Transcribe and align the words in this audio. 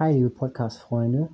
Hi, 0.00 0.14
liebe 0.14 0.30
Podcast-Freunde. 0.30 1.28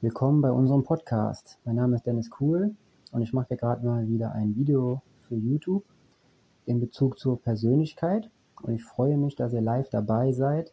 Willkommen 0.00 0.40
bei 0.40 0.50
unserem 0.50 0.82
Podcast. 0.82 1.60
Mein 1.64 1.76
Name 1.76 1.94
ist 1.94 2.04
Dennis 2.04 2.28
Kuhl 2.28 2.74
und 3.12 3.22
ich 3.22 3.32
mache 3.32 3.46
hier 3.50 3.56
gerade 3.56 3.86
mal 3.86 4.08
wieder 4.08 4.32
ein 4.32 4.56
Video 4.56 5.00
für 5.28 5.36
YouTube 5.36 5.84
in 6.66 6.80
Bezug 6.80 7.20
zur 7.20 7.40
Persönlichkeit. 7.40 8.28
Und 8.62 8.74
ich 8.74 8.82
freue 8.82 9.16
mich, 9.16 9.36
dass 9.36 9.52
ihr 9.52 9.60
live 9.60 9.90
dabei 9.90 10.32
seid. 10.32 10.72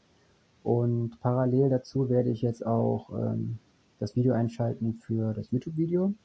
Und 0.63 1.19
parallel 1.21 1.69
dazu 1.69 2.09
werde 2.09 2.31
ich 2.31 2.41
jetzt 2.41 2.65
auch 2.65 3.11
ähm, 3.11 3.59
das 3.99 4.15
Video 4.15 4.33
einschalten 4.33 4.95
für 4.95 5.35
das 5.35 5.51
YouTube-Video. 5.51 6.15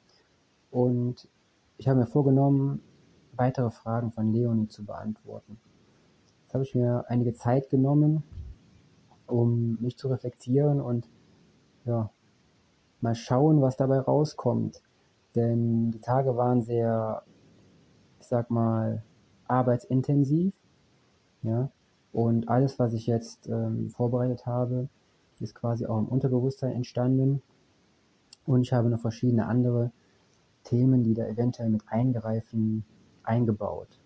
Und 0.70 1.28
ich 1.76 1.88
habe 1.88 2.00
mir 2.00 2.06
vorgenommen, 2.06 2.80
weitere 3.36 3.70
Fragen 3.70 4.12
von 4.12 4.32
Leonie 4.32 4.68
zu 4.68 4.86
beantworten. 4.86 5.60
Jetzt 6.44 6.54
habe 6.54 6.64
ich 6.64 6.74
mir 6.74 7.04
einige 7.08 7.34
Zeit 7.34 7.68
genommen, 7.68 8.22
um 9.27 9.79
mich 9.80 9.96
zu 9.96 10.08
reflektieren 10.08 10.80
und 10.80 11.09
ja, 11.84 12.10
mal 13.00 13.14
schauen, 13.14 13.60
was 13.60 13.77
dabei 13.77 13.98
rauskommt. 13.98 14.83
Denn 15.34 15.91
die 15.92 16.00
Tage 16.00 16.37
waren 16.37 16.62
sehr, 16.62 17.23
ich 18.20 18.27
sag 18.27 18.50
mal, 18.50 19.02
arbeitsintensiv. 19.47 20.55
Ja, 21.42 21.70
und 22.12 22.48
alles, 22.48 22.78
was 22.78 22.95
ich 22.95 23.06
jetzt 23.06 23.47
ähm, 23.48 23.91
vorbereitet 23.91 24.47
habe, 24.47 24.88
ist 25.38 25.55
quasi 25.55 25.86
auch 25.86 25.98
im 25.98 26.08
Unterbewusstsein 26.08 26.72
entstanden. 26.72 27.42
Und 28.47 28.62
ich 28.62 28.72
habe 28.72 28.88
noch 28.88 29.00
verschiedene 29.00 29.47
andere 29.47 29.92
Themen, 30.64 31.05
die 31.05 31.14
da 31.14 31.27
eventuell 31.27 31.69
mit 31.69 31.83
eingreifen, 31.88 32.84
eingebaut. 33.22 34.00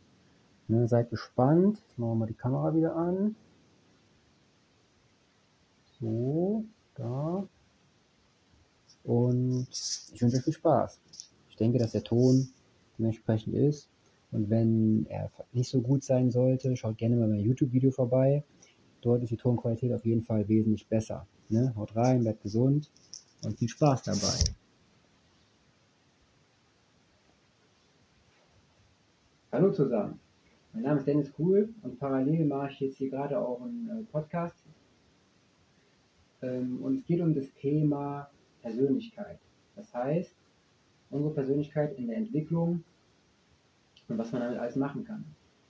Ne, 0.68 0.88
seid 0.88 1.10
gespannt. 1.10 1.82
Jetzt 1.86 1.98
machen 1.98 2.10
wir 2.10 2.16
mal 2.16 2.26
die 2.26 2.34
Kamera 2.34 2.74
wieder 2.74 2.96
an. 2.96 3.36
So, 6.00 6.64
da. 6.94 7.46
Und 9.04 9.68
ich 10.12 10.22
wünsche 10.22 10.36
euch 10.38 10.44
viel 10.44 10.52
Spaß. 10.54 10.98
Ich 11.50 11.56
denke, 11.56 11.78
dass 11.78 11.92
der 11.92 12.04
Ton 12.04 12.48
dementsprechend 12.98 13.54
ist. 13.54 13.88
Und 14.32 14.48
wenn 14.48 15.06
er 15.08 15.30
nicht 15.52 15.70
so 15.70 15.80
gut 15.80 16.04
sein 16.04 16.30
sollte, 16.30 16.76
schaut 16.76 16.96
gerne 16.96 17.16
mal 17.16 17.28
mein 17.28 17.40
YouTube-Video 17.40 17.90
vorbei. 17.90 18.44
Dort 19.02 19.22
ist 19.22 19.30
die 19.30 19.36
Tonqualität 19.36 19.92
auf 19.92 20.04
jeden 20.04 20.22
Fall 20.22 20.48
wesentlich 20.48 20.86
besser. 20.86 21.26
Ne? 21.48 21.74
Haut 21.76 21.96
rein, 21.96 22.20
bleibt 22.20 22.42
gesund 22.42 22.90
und 23.44 23.58
viel 23.58 23.68
Spaß 23.68 24.02
dabei. 24.04 24.54
Hallo 29.52 29.72
zusammen. 29.72 30.20
Mein 30.72 30.84
Name 30.84 31.00
ist 31.00 31.06
Dennis 31.06 31.32
Kuhl 31.32 31.74
und 31.82 31.98
parallel 31.98 32.44
mache 32.44 32.70
ich 32.70 32.80
jetzt 32.80 32.98
hier 32.98 33.10
gerade 33.10 33.40
auch 33.40 33.60
einen 33.62 33.88
äh, 33.88 34.04
Podcast 34.04 34.54
und 36.42 36.98
es 36.98 37.04
geht 37.06 37.20
um 37.20 37.34
das 37.34 37.52
Thema 37.54 38.30
Persönlichkeit. 38.62 39.38
Das 39.76 39.92
heißt, 39.94 40.34
unsere 41.10 41.34
Persönlichkeit 41.34 41.96
in 41.98 42.06
der 42.06 42.16
Entwicklung 42.16 42.84
und 44.08 44.18
was 44.18 44.32
man 44.32 44.42
damit 44.42 44.58
alles 44.58 44.76
machen 44.76 45.04
kann. 45.04 45.24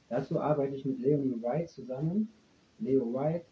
Dazu 0.09 0.41
arbeite 0.41 0.75
ich 0.75 0.85
mit 0.85 0.99
Leonie 0.99 1.41
Wright 1.43 1.69
zusammen. 1.69 2.29
Leo 2.79 3.13
Wright 3.13 3.45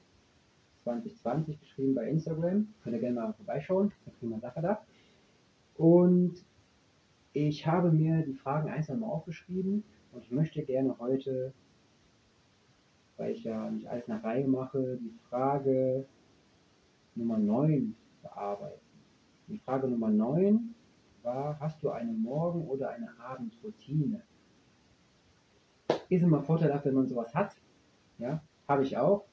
2020 0.84 1.61
geschrieben 1.61 1.94
bei 1.94 2.08
Instagram. 2.08 2.69
Könnt 2.83 2.96
ihr 2.96 3.00
gerne 3.00 3.20
mal 3.20 3.33
vorbeischauen. 3.34 3.92
Eine 4.06 4.14
prima 4.16 4.39
Sache 4.41 4.61
da. 4.61 4.83
Und 5.77 6.44
ich 7.33 7.66
habe 7.66 7.92
mir 7.92 8.22
die 8.22 8.34
Fragen 8.34 8.69
einzeln 8.69 9.00
mal 9.00 9.08
aufgeschrieben 9.08 9.84
und 10.12 10.24
ich 10.24 10.30
möchte 10.33 10.62
gerne 10.62 10.98
heute, 10.98 11.52
weil 13.16 13.33
ich 13.33 13.44
ja 13.44 13.70
nicht 13.70 13.86
alles 13.86 14.08
nach 14.08 14.24
Reihe 14.24 14.48
mache, 14.48 14.98
die 15.00 15.12
Frage 15.28 16.06
Nummer 17.19 17.38
9 17.38 17.94
bearbeiten. 18.22 18.80
Die 19.48 19.58
Frage 19.58 19.88
Nummer 19.88 20.08
9 20.08 20.74
war, 21.22 21.58
hast 21.61 21.83
du 21.83 21.91
eine 21.91 22.12
Morgen- 22.12 22.66
oder 22.69 22.91
eine 22.91 23.19
Abendroutine? 23.19 24.22
Ist 26.08 26.23
immer 26.23 26.42
vorteilhaft, 26.42 26.84
wenn 26.86 26.95
man 26.95 27.06
sowas 27.06 27.34
hat. 27.34 27.56
Ja, 28.18 28.42
habe 28.67 28.83
ich 28.84 28.96
auch. 28.96 29.24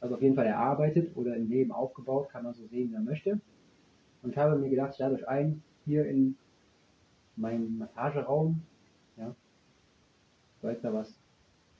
Also 0.00 0.16
auf 0.16 0.22
jeden 0.22 0.34
Fall 0.34 0.46
erarbeitet 0.46 1.16
oder 1.16 1.36
im 1.36 1.48
Leben 1.48 1.72
aufgebaut, 1.72 2.28
kann 2.28 2.44
man 2.44 2.54
so 2.54 2.66
sehen, 2.66 2.90
wie 2.90 2.94
man 2.94 3.04
möchte. 3.04 3.40
Und 4.22 4.36
habe 4.36 4.56
mir 4.56 4.68
gedacht, 4.68 4.92
ich 4.92 4.98
lade 4.98 5.14
euch 5.14 5.26
ein, 5.26 5.62
hier 5.84 6.06
in 6.06 6.36
meinen 7.36 7.78
Massageraum, 7.78 8.62
ja, 9.16 9.34
weil 10.62 10.74
es 10.74 10.82
da 10.82 10.92
was 10.92 11.18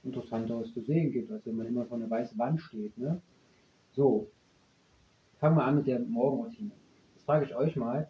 Interessanteres 0.03 0.73
zu 0.73 0.81
sehen 0.81 1.13
gibt, 1.13 1.31
als 1.31 1.47
wenn 1.47 1.57
man 1.57 1.67
immer 1.67 1.87
vor 1.87 1.97
einer 1.97 2.11
weißen 2.11 2.39
Wand 2.39 2.61
steht. 2.61 2.97
Ne? 2.99 3.21
So, 3.93 4.29
Fangen 5.39 5.57
wir 5.57 5.65
an 5.65 5.77
mit 5.77 5.87
der 5.87 6.01
Morgenroutine. 6.01 6.71
Jetzt 7.15 7.25
frage 7.25 7.45
ich 7.45 7.55
euch 7.55 7.77
mal, 7.77 8.09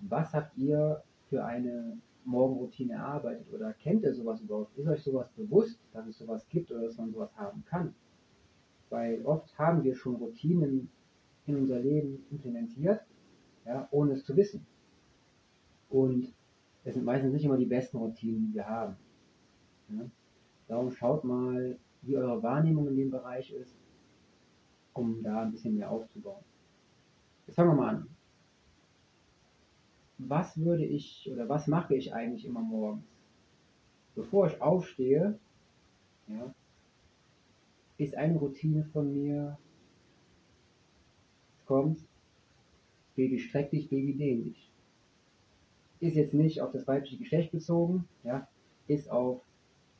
was 0.00 0.32
habt 0.34 0.56
ihr 0.56 1.02
für 1.28 1.44
eine 1.44 1.98
Morgenroutine 2.24 2.94
erarbeitet 2.94 3.52
oder 3.52 3.72
kennt 3.72 4.02
ihr 4.02 4.14
sowas 4.14 4.40
überhaupt? 4.40 4.76
Ist 4.76 4.88
euch 4.88 5.02
sowas 5.02 5.28
bewusst, 5.30 5.80
dass 5.92 6.06
es 6.06 6.18
sowas 6.18 6.46
gibt 6.48 6.70
oder 6.70 6.82
dass 6.82 6.96
man 6.96 7.12
sowas 7.12 7.34
haben 7.36 7.64
kann? 7.64 7.94
Weil 8.88 9.22
oft 9.24 9.56
haben 9.58 9.84
wir 9.84 9.94
schon 9.94 10.16
Routinen 10.16 10.90
in 11.46 11.56
unser 11.56 11.78
Leben 11.80 12.24
implementiert, 12.30 13.00
ja, 13.64 13.88
ohne 13.90 14.12
es 14.12 14.24
zu 14.24 14.36
wissen. 14.36 14.66
Und 15.88 16.32
es 16.84 16.94
sind 16.94 17.04
meistens 17.04 17.32
nicht 17.32 17.44
immer 17.44 17.56
die 17.56 17.66
besten 17.66 17.98
Routinen, 17.98 18.48
die 18.48 18.54
wir 18.54 18.66
haben. 18.66 18.96
Ja. 19.88 20.08
Darum 20.68 20.90
schaut 20.90 21.24
mal, 21.24 21.78
wie 22.02 22.16
eure 22.16 22.42
Wahrnehmung 22.42 22.88
in 22.88 22.96
dem 22.96 23.10
Bereich 23.10 23.52
ist, 23.52 23.76
um 24.92 25.22
da 25.22 25.42
ein 25.42 25.50
bisschen 25.50 25.76
mehr 25.76 25.90
aufzubauen. 25.90 26.44
Fangen 27.54 27.70
wir 27.70 27.74
mal 27.74 27.94
an. 27.96 28.08
Was 30.18 30.58
würde 30.58 30.84
ich 30.84 31.30
oder 31.32 31.48
was 31.48 31.66
mache 31.66 31.94
ich 31.94 32.12
eigentlich 32.14 32.44
immer 32.44 32.60
morgens? 32.60 33.04
Bevor 34.14 34.46
ich 34.46 34.60
aufstehe, 34.60 35.38
ja, 36.28 36.54
ist 37.96 38.14
eine 38.16 38.38
Routine 38.38 38.84
von 38.92 39.12
mir, 39.12 39.58
kommt, 41.66 42.00
Baby 43.14 43.38
streck 43.38 43.70
dich, 43.70 43.88
Baby 43.88 44.14
dehn 44.14 44.44
dich. 44.44 44.70
Ist 46.00 46.16
jetzt 46.16 46.34
nicht 46.34 46.60
auf 46.60 46.72
das 46.72 46.86
weibliche 46.88 47.18
Geschlecht 47.18 47.52
bezogen, 47.52 48.08
ja, 48.24 48.48
ist 48.88 49.10
auf 49.10 49.42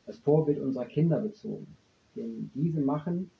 das 0.06 0.18
Vorbild 0.18 0.58
unserer 0.58 0.86
Kinder 0.86 1.20
bezogen. 1.20 1.66
Denn 2.16 2.50
diese 2.54 2.80
machen 2.80 3.30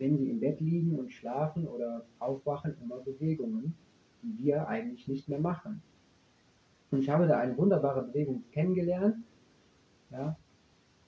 wenn 0.00 0.16
sie 0.16 0.30
im 0.30 0.40
Bett 0.40 0.60
liegen 0.60 0.98
und 0.98 1.12
schlafen 1.12 1.68
oder 1.68 2.06
aufwachen, 2.18 2.74
immer 2.82 2.96
Bewegungen, 3.00 3.74
die 4.22 4.44
wir 4.44 4.66
eigentlich 4.66 5.06
nicht 5.06 5.28
mehr 5.28 5.38
machen. 5.38 5.82
Und 6.90 7.00
ich 7.00 7.10
habe 7.10 7.28
da 7.28 7.38
eine 7.38 7.56
wunderbare 7.56 8.02
Bewegung 8.02 8.42
kennengelernt, 8.50 9.16
ja, 10.10 10.36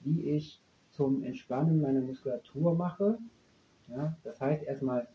die 0.05 0.29
ich 0.29 0.61
zum 0.91 1.23
Entspannen 1.23 1.81
meiner 1.81 2.01
Muskulatur 2.01 2.75
mache. 2.75 3.17
Ja, 3.87 4.15
das 4.23 4.39
heißt 4.39 4.63
erstmal 4.63 5.07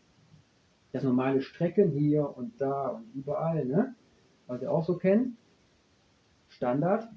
das 0.91 1.03
normale 1.03 1.41
Strecken 1.41 1.91
hier 1.91 2.37
und 2.37 2.59
da 2.59 2.89
und 2.89 3.05
überall, 3.15 3.65
ne? 3.65 3.95
was 4.47 4.61
ihr 4.61 4.71
auch 4.71 4.83
so 4.83 4.97
kennt. 4.97 5.37
Standard. 6.49 7.07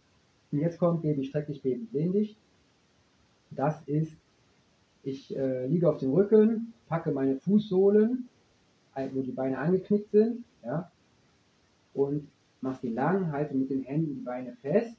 Und 0.53 0.61
jetzt 0.61 0.79
kommt 0.79 1.03
Baby 1.03 1.25
streck 1.25 1.47
dich, 1.47 1.63
Baby 1.63 2.11
dich. 2.11 2.37
Das 3.51 3.83
ist 3.87 4.17
ich 5.03 5.35
äh, 5.37 5.67
liege 5.67 5.89
auf 5.89 5.99
dem 5.99 6.13
Rücken, 6.13 6.73
packe 6.89 7.11
meine 7.11 7.37
Fußsohlen, 7.37 8.29
wo 9.13 9.23
die 9.23 9.33
Beine 9.33 9.59
angeknickt 9.59 10.11
sind, 10.11 10.45
ja, 10.65 10.91
und 11.95 12.29
mache 12.61 12.81
sie 12.83 12.93
lang, 12.93 13.33
halte 13.33 13.55
mit 13.55 13.71
den 13.71 13.83
Händen 13.83 14.15
die 14.15 14.21
Beine 14.21 14.55
fest, 14.61 14.97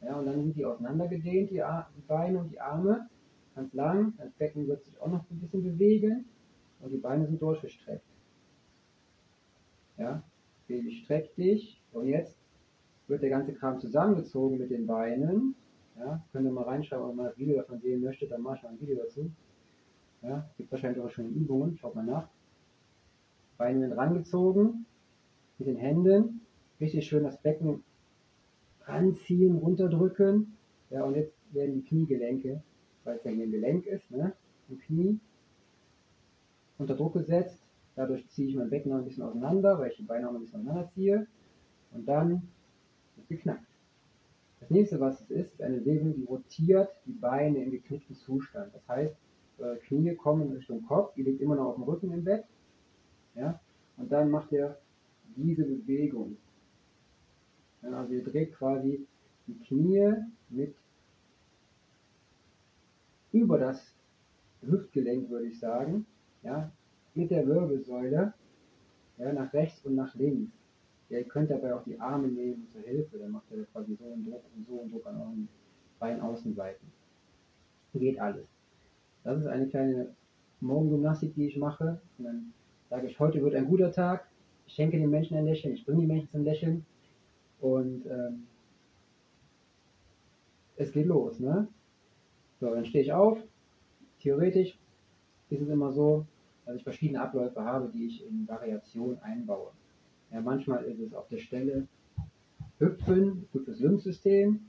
ja, 0.00 0.18
und 0.18 0.26
dann 0.26 0.42
sind 0.42 0.56
die 0.56 0.64
auseinandergedehnt, 0.64 1.50
die, 1.50 1.62
die 1.96 2.06
Beine 2.06 2.38
und 2.38 2.50
die 2.50 2.60
Arme, 2.60 3.08
ganz 3.54 3.72
lang, 3.74 4.14
das 4.18 4.30
Becken 4.32 4.66
wird 4.66 4.82
sich 4.84 5.00
auch 5.00 5.08
noch 5.08 5.24
ein 5.30 5.40
bisschen 5.40 5.62
bewegen 5.62 6.24
und 6.80 6.90
die 6.92 6.98
Beine 6.98 7.26
sind 7.26 7.40
durchgestreckt. 7.40 8.04
Ja, 9.96 10.22
Baby 10.66 10.90
streck 10.90 11.34
dich 11.36 11.80
und 11.92 12.06
jetzt 12.06 12.36
wird 13.06 13.22
der 13.22 13.30
ganze 13.30 13.52
Kram 13.52 13.78
zusammengezogen 13.78 14.58
mit 14.58 14.70
den 14.70 14.86
Beinen. 14.86 15.54
Ja, 15.96 16.20
könnt 16.32 16.46
ihr 16.46 16.50
mal 16.50 16.64
reinschreiben, 16.64 17.04
ob 17.04 17.12
ihr 17.12 17.16
mal 17.16 17.30
ein 17.30 17.38
Video 17.38 17.56
davon 17.56 17.78
sehen 17.78 18.00
möchtet, 18.02 18.32
dann 18.32 18.42
mache 18.42 18.56
ich 18.56 18.62
mal 18.64 18.70
ein 18.70 18.80
Video 18.80 18.96
dazu. 18.96 19.30
Ja, 20.26 20.48
gibt 20.56 20.72
wahrscheinlich 20.72 21.02
auch 21.02 21.10
schon 21.10 21.34
Übungen, 21.34 21.76
schaut 21.76 21.94
mal 21.94 22.04
nach. 22.04 22.28
Beine 23.58 23.80
werden 23.80 23.92
rangezogen, 23.92 24.86
mit 25.58 25.68
den 25.68 25.76
Händen, 25.76 26.40
richtig 26.80 27.06
schön 27.06 27.24
das 27.24 27.40
Becken 27.42 27.84
ranziehen, 28.86 29.58
runterdrücken. 29.58 30.56
Ja, 30.88 31.04
und 31.04 31.14
jetzt 31.14 31.34
werden 31.52 31.74
die 31.74 31.82
Kniegelenke, 31.82 32.62
weil 33.04 33.16
es 33.16 33.24
ja 33.24 33.32
hier 33.32 33.44
ein 33.44 33.50
Gelenk 33.50 33.86
ist, 33.86 34.10
ne, 34.10 34.32
im 34.70 34.78
Knie, 34.78 35.20
unter 36.78 36.96
Druck 36.96 37.12
gesetzt. 37.12 37.60
Dadurch 37.94 38.26
ziehe 38.30 38.48
ich 38.48 38.56
mein 38.56 38.70
Becken 38.70 38.90
noch 38.90 38.98
ein 38.98 39.04
bisschen 39.04 39.22
auseinander, 39.22 39.78
weil 39.78 39.90
ich 39.90 39.98
die 39.98 40.02
Beine 40.02 40.26
auch 40.26 40.32
noch 40.32 40.40
ein 40.40 40.44
bisschen 40.44 40.60
auseinander 40.60 40.90
ziehe. 40.94 41.26
Und 41.92 42.08
dann 42.08 42.48
wird 43.16 43.28
geknackt. 43.28 43.66
Das 44.58 44.70
nächste, 44.70 44.98
was 44.98 45.20
es 45.20 45.30
ist, 45.30 45.52
ist 45.52 45.62
eine 45.62 45.76
Bewegung, 45.76 46.14
die 46.14 46.24
rotiert 46.24 46.88
die 47.04 47.12
Beine 47.12 47.62
im 47.62 47.70
geknickten 47.70 48.16
Zustand. 48.16 48.74
Das 48.74 48.88
heißt, 48.88 49.14
äh, 49.58 49.76
Knie 49.86 50.14
kommen 50.14 50.52
Richtung 50.52 50.84
Kopf, 50.86 51.16
ihr 51.16 51.24
liegt 51.24 51.40
immer 51.40 51.56
noch 51.56 51.66
auf 51.66 51.74
dem 51.76 51.84
Rücken 51.84 52.12
im 52.12 52.24
Bett. 52.24 52.44
Ja? 53.34 53.60
Und 53.96 54.10
dann 54.10 54.30
macht 54.30 54.52
ihr 54.52 54.78
diese 55.36 55.64
Bewegung. 55.64 56.36
Ja, 57.82 57.98
also 57.98 58.14
ihr 58.14 58.24
dreht 58.24 58.54
quasi 58.54 59.06
die 59.46 59.58
Knie 59.60 60.14
mit 60.48 60.74
über 63.32 63.58
das 63.58 63.94
Hüftgelenk, 64.62 65.28
würde 65.28 65.48
ich 65.48 65.58
sagen, 65.58 66.06
ja, 66.42 66.70
mit 67.14 67.30
der 67.30 67.46
Wirbelsäule 67.46 68.32
ja, 69.18 69.32
nach 69.32 69.52
rechts 69.52 69.84
und 69.84 69.96
nach 69.96 70.14
links. 70.14 70.52
Ja, 71.08 71.18
ihr 71.18 71.28
könnt 71.28 71.50
dabei 71.50 71.74
auch 71.74 71.84
die 71.84 72.00
Arme 72.00 72.28
nehmen 72.28 72.66
zur 72.72 72.82
Hilfe, 72.82 73.18
dann 73.18 73.32
macht 73.32 73.50
ihr 73.50 73.64
quasi 73.66 73.94
so 73.96 74.12
einen 74.12 74.24
Druck 74.24 74.44
und 74.56 74.66
so 74.66 74.80
einen 74.80 74.90
Druck 74.90 75.06
an 75.06 75.20
euren 75.20 75.48
Beinaußenseiten. 75.98 76.88
Geht 77.92 78.18
alles. 78.18 78.53
Das 79.24 79.40
ist 79.40 79.46
eine 79.46 79.66
kleine 79.68 80.14
Morgengymnastik, 80.60 81.34
die 81.34 81.46
ich 81.46 81.56
mache. 81.56 82.00
Und 82.18 82.24
dann 82.24 82.52
sage 82.90 83.08
ich, 83.08 83.18
heute 83.18 83.42
wird 83.42 83.54
ein 83.54 83.66
guter 83.66 83.90
Tag. 83.90 84.28
Ich 84.66 84.74
schenke 84.74 84.98
den 84.98 85.10
Menschen 85.10 85.36
ein 85.36 85.46
Lächeln, 85.46 85.74
ich 85.74 85.84
bringe 85.84 86.02
die 86.02 86.06
Menschen 86.06 86.30
zum 86.30 86.44
Lächeln. 86.44 86.86
Und 87.60 88.06
ähm, 88.06 88.46
es 90.76 90.92
geht 90.92 91.06
los. 91.06 91.40
Ne? 91.40 91.68
So, 92.60 92.70
dann 92.70 92.84
stehe 92.84 93.02
ich 93.02 93.12
auf. 93.12 93.38
Theoretisch 94.20 94.78
ist 95.50 95.60
es 95.60 95.68
immer 95.68 95.92
so, 95.92 96.26
dass 96.66 96.76
ich 96.76 96.82
verschiedene 96.82 97.20
Abläufe 97.20 97.62
habe, 97.62 97.90
die 97.90 98.06
ich 98.06 98.26
in 98.26 98.48
Variation 98.48 99.18
einbaue. 99.20 99.70
Ja, 100.30 100.40
manchmal 100.40 100.84
ist 100.84 101.00
es 101.00 101.14
auf 101.14 101.28
der 101.28 101.38
Stelle 101.38 101.86
hüpfen, 102.78 103.46
gut 103.52 103.64
fürs 103.64 103.80
Lymphsystem. 103.80 104.60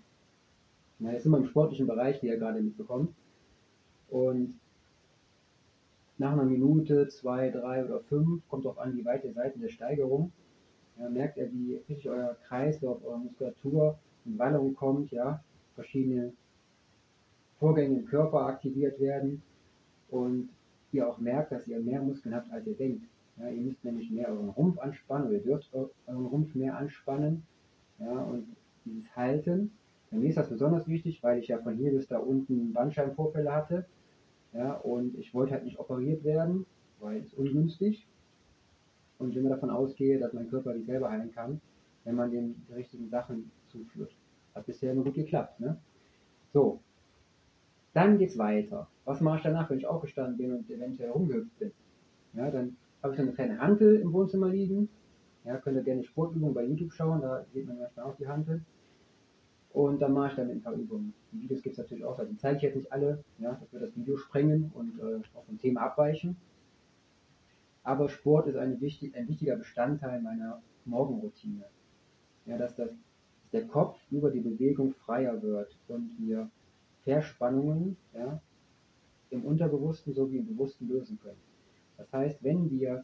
Jetzt 0.99 1.23
sind 1.23 1.31
wir 1.31 1.37
im 1.37 1.45
sportlichen 1.45 1.87
Bereich, 1.87 2.21
wie 2.21 2.27
ihr 2.27 2.37
gerade 2.37 2.61
mitbekommt. 2.61 3.13
Und 4.09 4.59
nach 6.17 6.31
einer 6.31 6.45
Minute, 6.45 7.07
zwei, 7.09 7.49
drei 7.49 7.83
oder 7.83 7.99
fünf, 8.01 8.47
kommt 8.47 8.65
auch 8.65 8.77
an, 8.77 8.95
wie 8.95 9.05
weit 9.05 9.23
ihr 9.25 9.33
seid 9.33 9.55
in 9.55 9.61
der 9.61 9.69
Steigerung, 9.69 10.31
ja, 10.97 11.09
merkt 11.09 11.37
ihr, 11.37 11.51
wie 11.51 11.75
richtig 11.75 12.09
euer 12.09 12.37
Kreislauf, 12.47 13.03
eure 13.03 13.19
Muskulatur 13.19 13.99
in 14.25 14.39
Wallung 14.39 14.75
kommt, 14.75 15.11
ja, 15.11 15.43
verschiedene 15.75 16.33
Vorgänge 17.59 17.99
im 17.99 18.05
Körper 18.05 18.45
aktiviert 18.45 18.99
werden 18.99 19.41
und 20.09 20.49
ihr 20.91 21.07
auch 21.07 21.17
merkt, 21.19 21.51
dass 21.51 21.67
ihr 21.67 21.79
mehr 21.79 22.01
Muskeln 22.01 22.33
habt, 22.33 22.51
als 22.51 22.65
ihr 22.65 22.75
denkt. 22.75 23.05
Ja, 23.37 23.49
ihr 23.49 23.61
müsst 23.61 23.83
nämlich 23.83 24.09
mehr 24.09 24.29
euren 24.29 24.49
Rumpf 24.49 24.79
anspannen 24.79 25.27
oder 25.27 25.37
ihr 25.37 25.43
dürft 25.43 25.73
euren 25.73 26.25
Rumpf 26.25 26.55
mehr 26.55 26.77
anspannen. 26.77 27.43
Ja, 27.99 28.21
und 28.23 28.47
dieses 28.85 29.13
Halten, 29.15 29.71
bei 30.11 30.17
mir 30.17 30.29
ist 30.29 30.37
das 30.37 30.49
besonders 30.49 30.87
wichtig, 30.87 31.21
weil 31.23 31.39
ich 31.39 31.49
ja 31.49 31.57
von 31.57 31.75
hier 31.75 31.91
bis 31.91 32.07
da 32.07 32.19
unten 32.19 32.71
Bandscheibenvorfälle 32.71 33.51
hatte. 33.51 33.85
Ja, 34.55 34.73
und 34.73 35.17
ich 35.17 35.33
wollte 35.33 35.53
halt 35.53 35.65
nicht 35.65 35.79
operiert 35.79 36.23
werden, 36.23 36.65
weil 36.99 37.21
es 37.21 37.33
ungünstig. 37.33 38.07
Und 39.17 39.31
ich 39.31 39.37
immer 39.37 39.49
davon 39.49 39.69
ausgehe, 39.69 40.19
dass 40.19 40.33
mein 40.33 40.49
Körper 40.49 40.73
sich 40.73 40.85
selber 40.85 41.09
heilen 41.09 41.31
kann, 41.31 41.61
wenn 42.03 42.15
man 42.15 42.31
den 42.31 42.55
richtigen 42.73 43.09
Sachen 43.09 43.51
zuführt. 43.67 44.15
Hat 44.53 44.65
bisher 44.65 44.93
immer 44.93 45.03
gut 45.03 45.15
geklappt. 45.15 45.59
Ne? 45.59 45.77
So, 46.53 46.79
dann 47.93 48.17
geht's 48.17 48.37
weiter. 48.37 48.87
Was 49.03 49.21
mache 49.21 49.37
ich 49.37 49.43
danach, 49.43 49.69
wenn 49.69 49.77
ich 49.77 49.87
aufgestanden 49.87 50.37
bin 50.37 50.53
und 50.53 50.69
eventuell 50.69 51.11
rumgehüpft 51.11 51.59
bin? 51.59 51.71
Ja, 52.33 52.49
dann 52.49 52.77
habe 53.01 53.13
ich 53.13 53.17
so 53.17 53.23
eine 53.23 53.33
kleine 53.33 53.59
Hantel 53.59 53.97
im 53.97 54.13
Wohnzimmer 54.13 54.49
liegen. 54.49 54.89
Ja, 55.43 55.57
könnt 55.57 55.77
ihr 55.77 55.83
gerne 55.83 56.03
Sportübungen 56.03 56.53
bei 56.53 56.65
YouTube 56.65 56.91
schauen, 56.91 57.21
da 57.21 57.45
sieht 57.53 57.67
man 57.67 57.77
manchmal 57.77 58.05
auch 58.05 58.15
die 58.15 58.27
Hantel. 58.27 58.61
Und 59.75 60.01
dann 60.01 60.13
mache 60.13 60.29
ich 60.29 60.35
damit 60.35 60.55
ein 60.55 60.61
paar 60.61 60.73
Übungen. 60.73 61.13
Die 61.33 61.41
Videos 61.41 61.61
gibt 61.61 61.73
es 61.73 61.77
natürlich 61.77 62.05
auch, 62.05 62.17
die 62.17 62.37
zeige 62.37 62.55
ich 62.55 62.63
jetzt 62.63 62.75
nicht 62.77 62.93
alle, 62.93 63.21
ja, 63.39 63.57
das 63.59 63.73
wird 63.73 63.83
das 63.83 63.93
Video 63.97 64.15
sprengen 64.15 64.71
und 64.73 64.97
äh, 64.99 65.19
auch 65.35 65.43
vom 65.43 65.57
Thema 65.57 65.81
abweichen. 65.81 66.37
Aber 67.83 68.07
Sport 68.07 68.47
ist 68.47 68.55
wichtig, 68.79 69.13
ein 69.17 69.27
wichtiger 69.27 69.57
Bestandteil 69.57 70.21
meiner 70.21 70.61
Morgenroutine. 70.85 71.65
Ja, 72.45 72.57
dass, 72.57 72.73
das, 72.77 72.89
der 73.51 73.67
Kopf 73.67 73.99
über 74.11 74.31
die 74.31 74.39
Bewegung 74.39 74.93
freier 74.93 75.41
wird 75.41 75.77
und 75.89 76.09
wir 76.19 76.49
Verspannungen 77.03 77.97
ja, 78.13 78.41
im 79.29 79.43
Unterbewussten 79.43 80.13
sowie 80.13 80.37
im 80.37 80.47
Bewussten 80.47 80.87
lösen 80.87 81.19
können. 81.21 81.41
Das 81.97 82.09
heißt, 82.13 82.41
wenn 82.41 82.71
wir 82.71 83.03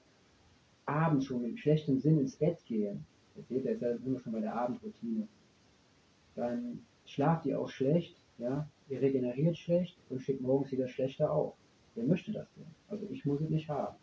abends 0.86 1.26
schon 1.26 1.42
mit 1.42 1.60
schlechtem 1.60 2.00
Sinn 2.00 2.18
ins 2.18 2.38
Bett 2.38 2.64
gehen, 2.66 3.06
das 3.36 3.46
seht 3.50 3.66
ihr, 3.66 3.72
jetzt 3.72 3.82
sind 3.82 4.14
wir 4.14 4.20
schon 4.20 4.32
bei 4.32 4.40
der 4.40 4.56
Abendroutine, 4.56 5.28
dann 6.36 6.86
schlaft 7.06 7.46
ihr 7.46 7.60
auch 7.60 7.70
schlecht, 7.70 8.18
ja, 8.38 8.68
ihr 8.90 9.02
regeneriert 9.02 9.58
schlecht 9.58 9.98
und 10.10 10.22
steht 10.22 10.42
morgens 10.42 10.72
wieder 10.72 10.88
schlechter 10.88 11.32
auf. 11.32 11.56
Wer 11.96 12.06
möchte 12.06 12.32
das 12.32 12.52
denn? 12.54 12.66
Also 12.88 13.08
ich 13.10 13.26
muss 13.26 13.42
es 13.42 13.50
nicht 13.50 13.70
haben. 13.70 13.98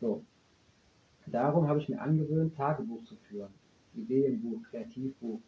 So. 0.00 0.24
Darum 1.26 1.68
habe 1.68 1.78
ich 1.80 1.88
mir 1.88 2.00
angewöhnt, 2.00 2.54
Tagebuch 2.54 3.02
zu 3.04 3.16
führen. 3.16 3.52
Ideenbuch, 3.94 4.62
Kreativbuch. 4.70 5.40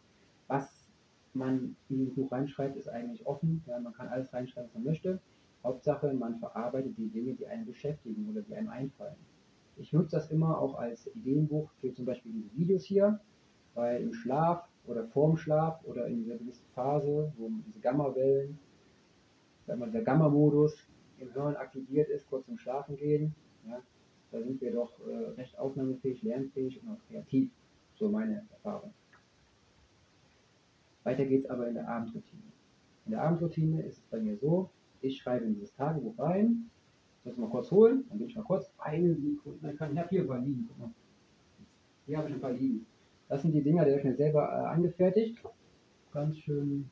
Was 0.47 0.89
man 1.33 1.75
in 1.89 1.97
dieses 1.97 2.15
Buch 2.15 2.31
reinschreibt, 2.31 2.77
ist 2.77 2.89
eigentlich 2.89 3.25
offen. 3.25 3.63
Ja, 3.67 3.79
man 3.79 3.93
kann 3.93 4.07
alles 4.07 4.33
reinschreiben, 4.33 4.69
was 4.69 4.73
man 4.73 4.83
möchte. 4.83 5.21
Hauptsache, 5.63 6.13
man 6.13 6.39
verarbeitet 6.39 6.97
die 6.97 7.09
Dinge, 7.09 7.33
die 7.33 7.47
einen 7.47 7.65
beschäftigen 7.65 8.27
oder 8.29 8.41
die 8.41 8.55
einem 8.55 8.69
einfallen. 8.69 9.15
Ich 9.75 9.93
nutze 9.93 10.15
das 10.15 10.31
immer 10.31 10.59
auch 10.59 10.75
als 10.75 11.07
Ideenbuch 11.15 11.69
für 11.79 11.93
zum 11.93 12.05
Beispiel 12.05 12.31
diese 12.31 12.55
Videos 12.55 12.83
hier, 12.83 13.19
weil 13.75 14.01
im 14.01 14.13
Schlaf 14.13 14.67
oder 14.87 15.05
vorm 15.07 15.37
Schlaf 15.37 15.83
oder 15.85 16.07
in 16.07 16.23
dieser 16.23 16.37
gewissen 16.37 16.65
Phase, 16.73 17.31
wo 17.37 17.49
diese 17.65 17.79
Gamma-Wellen, 17.79 18.57
der 19.67 20.01
Gamma-Modus 20.01 20.87
im 21.19 21.31
Hirn 21.33 21.55
aktiviert 21.55 22.09
ist, 22.09 22.29
kurz 22.29 22.45
zum 22.45 22.57
Schlafen 22.57 22.95
gehen, 22.95 23.35
ja, 23.67 23.81
da 24.31 24.41
sind 24.41 24.61
wir 24.61 24.71
doch 24.71 24.93
äh, 25.07 25.29
recht 25.37 25.57
aufnahmefähig, 25.57 26.21
lernfähig 26.23 26.81
und 26.81 26.89
auch 26.89 26.99
kreativ. 27.07 27.51
So 27.95 28.09
meine 28.09 28.45
Erfahrung. 28.51 28.93
Weiter 31.03 31.25
geht 31.25 31.45
es 31.45 31.49
aber 31.49 31.67
in 31.67 31.73
der 31.73 31.87
Abendroutine. 31.87 32.43
In 33.05 33.11
der 33.11 33.21
Abendroutine 33.23 33.81
ist 33.83 33.97
es 33.97 34.03
bei 34.05 34.19
mir 34.19 34.37
so, 34.37 34.69
ich 35.01 35.17
schreibe 35.17 35.45
in 35.45 35.53
dieses 35.53 35.73
Tagebuch 35.73 36.17
rein, 36.19 36.69
muss 37.23 37.37
mal 37.37 37.49
kurz 37.49 37.71
holen, 37.71 38.05
dann 38.09 38.17
bin 38.17 38.27
ich 38.27 38.35
mal 38.35 38.43
kurz 38.43 38.71
eine 38.77 39.15
Sekunde, 39.15 39.73
ich 39.73 39.81
habe 39.81 40.09
hier 40.09 40.21
ein 40.21 40.27
paar 40.27 40.39
liegen, 40.39 40.65
guck 40.67 40.79
mal. 40.79 40.91
Hier 42.05 42.17
habe 42.17 42.29
ich 42.29 42.35
ein 42.35 42.41
paar 42.41 42.53
liegen. 42.53 42.85
Das 43.29 43.41
sind 43.41 43.51
die 43.51 43.61
Dinger, 43.61 43.83
die 43.83 43.91
habe 43.91 43.99
ich 43.99 44.05
mir 44.05 44.15
selber 44.15 44.43
äh, 44.43 44.65
angefertigt, 44.67 45.37
ganz 46.13 46.37
schön 46.37 46.89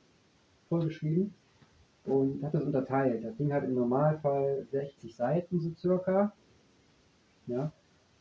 vorgeschrieben 0.68 1.34
und 2.04 2.44
habe 2.44 2.58
das 2.58 2.66
unterteilt. 2.66 3.24
Das 3.24 3.38
Ding 3.38 3.54
hat 3.54 3.64
im 3.64 3.74
Normalfall 3.74 4.66
60 4.72 5.16
Seiten 5.16 5.60
so 5.60 5.72
circa. 5.76 6.34
Ja, 7.48 7.72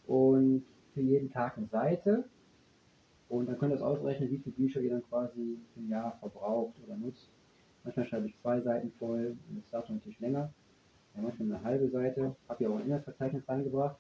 und 0.07 0.65
für 0.93 1.01
jeden 1.01 1.31
Tag 1.31 1.57
eine 1.57 1.67
Seite. 1.67 2.25
Und 3.29 3.49
dann 3.49 3.59
könnt 3.59 3.73
ihr 3.73 3.77
das 3.77 3.83
ausrechnen, 3.83 4.31
wie 4.31 4.39
viele 4.39 4.55
Bücher 4.55 4.81
ihr 4.81 4.91
dann 4.91 5.03
quasi 5.09 5.59
im 5.77 5.89
Jahr 5.89 6.17
verbraucht 6.21 6.75
oder 6.87 6.97
nutzt. 6.97 7.31
Manchmal 7.83 8.07
schreibe 8.07 8.27
ich 8.27 8.39
zwei 8.41 8.61
Seiten 8.61 8.93
voll 8.99 9.37
das 9.49 9.71
dauert 9.71 9.91
natürlich 9.91 10.21
länger. 10.21 10.53
Ja, 11.15 11.23
manchmal 11.23 11.49
eine 11.49 11.65
halbe 11.65 11.89
Seite. 11.89 12.37
Habe 12.49 12.63
ich 12.63 12.69
auch 12.69 12.77
ein 12.77 12.87
Inhaltsverzeichnis 12.87 13.49
reingebracht. 13.49 13.97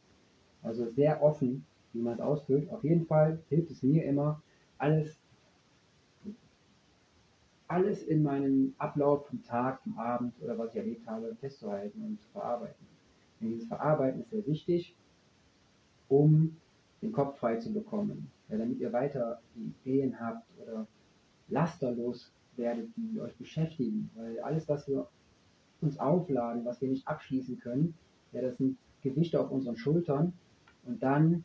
Also 0.62 0.88
sehr 0.90 1.23
offen, 1.23 1.66
wie 1.95 2.01
man 2.01 2.15
es 2.15 2.21
ausfüllt. 2.21 2.71
Auf 2.71 2.85
jeden 2.85 3.07
Fall 3.07 3.39
hilft 3.49 3.71
es 3.71 3.83
mir 3.83 4.05
immer, 4.05 4.43
alles, 4.79 5.17
alles 7.69 8.03
in 8.03 8.23
meinem 8.23 8.75
Ablauf 8.79 9.27
vom 9.27 9.43
Tag, 9.43 9.81
vom 9.83 9.99
Abend 9.99 10.35
oder 10.43 10.59
was 10.59 10.71
ich 10.71 10.77
erlebt 10.77 11.07
habe, 11.07 11.35
festzuhalten 11.41 12.03
und 12.05 12.21
zu 12.21 12.29
verarbeiten. 12.31 12.87
Und 13.41 13.51
dieses 13.51 13.67
Verarbeiten 13.67 14.21
ist 14.21 14.31
sehr 14.31 14.47
wichtig, 14.47 14.95
um 16.09 16.57
den 17.03 17.13
Kopf 17.13 17.39
frei 17.39 17.57
zu 17.57 17.73
bekommen. 17.73 18.31
Ja, 18.49 18.59
damit 18.59 18.79
ihr 18.79 18.93
weiter 18.93 19.41
Ideen 19.57 20.21
habt 20.21 20.47
oder 20.63 20.87
lasterlos 21.49 22.31
werdet, 22.57 22.89
die 22.97 23.21
euch 23.21 23.35
beschäftigen. 23.37 24.11
Weil 24.15 24.39
alles, 24.41 24.69
was 24.69 24.87
wir 24.89 25.09
uns 25.81 25.99
aufladen, 25.99 26.65
was 26.65 26.81
wir 26.81 26.89
nicht 26.89 27.07
abschließen 27.07 27.59
können, 27.61 27.95
ja, 28.33 28.43
das 28.43 28.59
sind 28.59 28.77
Gewichte 29.03 29.41
auf 29.41 29.51
unseren 29.51 29.77
Schultern 29.77 30.33
und 30.85 31.03
dann 31.03 31.45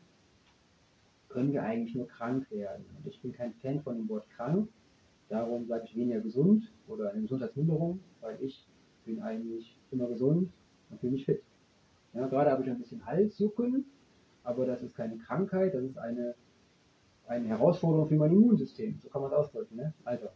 können 1.29 1.53
wir 1.53 1.63
eigentlich 1.63 1.95
nur 1.95 2.07
krank 2.07 2.49
werden. 2.51 2.85
Und 2.97 3.07
ich 3.07 3.21
bin 3.21 3.31
kein 3.31 3.53
Fan 3.53 3.81
von 3.81 3.95
dem 3.95 4.09
Wort 4.09 4.29
krank, 4.31 4.67
darum 5.29 5.65
sage 5.67 5.85
ich 5.85 5.95
weniger 5.95 6.19
gesund 6.19 6.71
oder 6.87 7.11
eine 7.11 7.21
Gesundheitsminderung, 7.21 7.99
weil 8.19 8.37
ich 8.41 8.67
bin 9.05 9.21
eigentlich 9.21 9.79
immer 9.91 10.07
gesund 10.07 10.51
und 10.89 10.99
fühle 10.99 11.13
mich 11.13 11.25
fit. 11.25 11.41
Ja, 12.13 12.27
gerade 12.27 12.51
habe 12.51 12.63
ich 12.63 12.69
ein 12.69 12.79
bisschen 12.79 13.05
Halsjucken, 13.05 13.85
aber 14.43 14.65
das 14.65 14.81
ist 14.81 14.95
keine 14.95 15.17
Krankheit, 15.17 15.75
das 15.75 15.83
ist 15.83 15.97
eine, 15.97 16.33
eine 17.27 17.47
Herausforderung 17.47 18.07
für 18.07 18.15
mein 18.15 18.31
Immunsystem. 18.31 18.97
So 18.99 19.09
kann 19.09 19.21
man 19.21 19.31
es 19.31 19.37
ausdrücken. 19.37 19.75
Ne? 19.75 19.93
Also, 20.03 20.27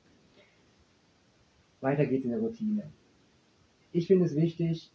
weiter 1.81 2.05
geht's 2.05 2.23
in 2.23 2.31
der 2.31 2.39
Routine. 2.39 2.91
Ich 3.91 4.07
finde 4.07 4.25
es 4.25 4.35
wichtig, 4.35 4.91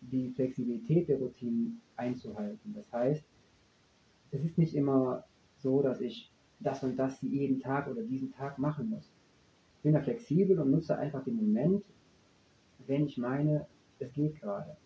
die 0.00 0.30
Flexibilität 0.30 1.08
der 1.08 1.18
Routinen 1.18 1.80
einzuhalten. 1.96 2.74
Das 2.74 2.92
heißt, 2.92 3.24
es 4.32 4.44
ist 4.44 4.58
nicht 4.58 4.74
immer 4.74 5.24
so, 5.58 5.82
dass 5.82 6.00
ich 6.00 6.30
das 6.60 6.82
und 6.82 6.96
das 6.96 7.20
jeden 7.22 7.60
Tag 7.60 7.88
oder 7.88 8.02
diesen 8.02 8.32
Tag 8.32 8.58
machen 8.58 8.88
muss. 8.90 9.12
Ich 9.76 9.82
bin 9.82 9.94
da 9.94 10.00
flexibel 10.00 10.58
und 10.58 10.70
nutze 10.70 10.96
einfach 10.96 11.24
den 11.24 11.36
Moment, 11.36 11.84
wenn 12.86 13.06
ich 13.06 13.18
meine, 13.18 13.66
es 13.98 14.12
geht 14.12 14.40
gerade. 14.40 14.76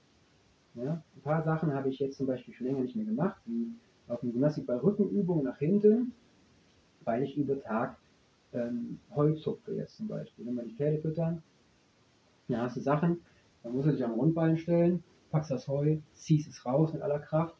Ja? 0.75 1.03
Ein 1.15 1.23
paar 1.23 1.43
Sachen 1.43 1.73
habe 1.73 1.88
ich 1.88 1.99
jetzt 1.99 2.17
zum 2.17 2.26
Beispiel 2.26 2.55
schon 2.55 2.67
länger 2.67 2.81
nicht 2.81 2.97
mehr 2.97 3.07
gemacht, 3.07 3.41
wie 3.47 3.73
auf 4.09 4.21
dem 4.21 4.33
Gymnastikball 4.33 4.79
Rückenübungen 4.79 5.45
nach 5.45 5.59
hinten, 5.59 6.12
weil 7.05 7.23
ich 7.23 7.37
über 7.37 7.61
Tag 7.61 7.97
ähm, 8.53 8.99
Heu 9.15 9.33
zupfe 9.35 9.75
jetzt 9.75 9.97
zum 9.97 10.09
Beispiel. 10.09 10.47
Wenn 10.47 10.55
wir 10.55 10.65
die 10.65 10.75
Pferde 10.75 10.99
füttern, 10.99 11.43
dann 12.49 12.62
hast 12.62 12.76
du 12.76 12.81
Sachen, 12.81 13.21
dann 13.62 13.73
musst 13.73 13.88
du 13.88 13.93
dich 13.93 14.05
am 14.05 14.12
Rundballen 14.12 14.57
stellen, 14.57 15.03
packst 15.31 15.50
das 15.50 15.69
Heu, 15.69 15.99
ziehst 16.12 16.49
es 16.49 16.65
raus 16.65 16.93
mit 16.93 17.03
aller 17.03 17.19
Kraft. 17.19 17.57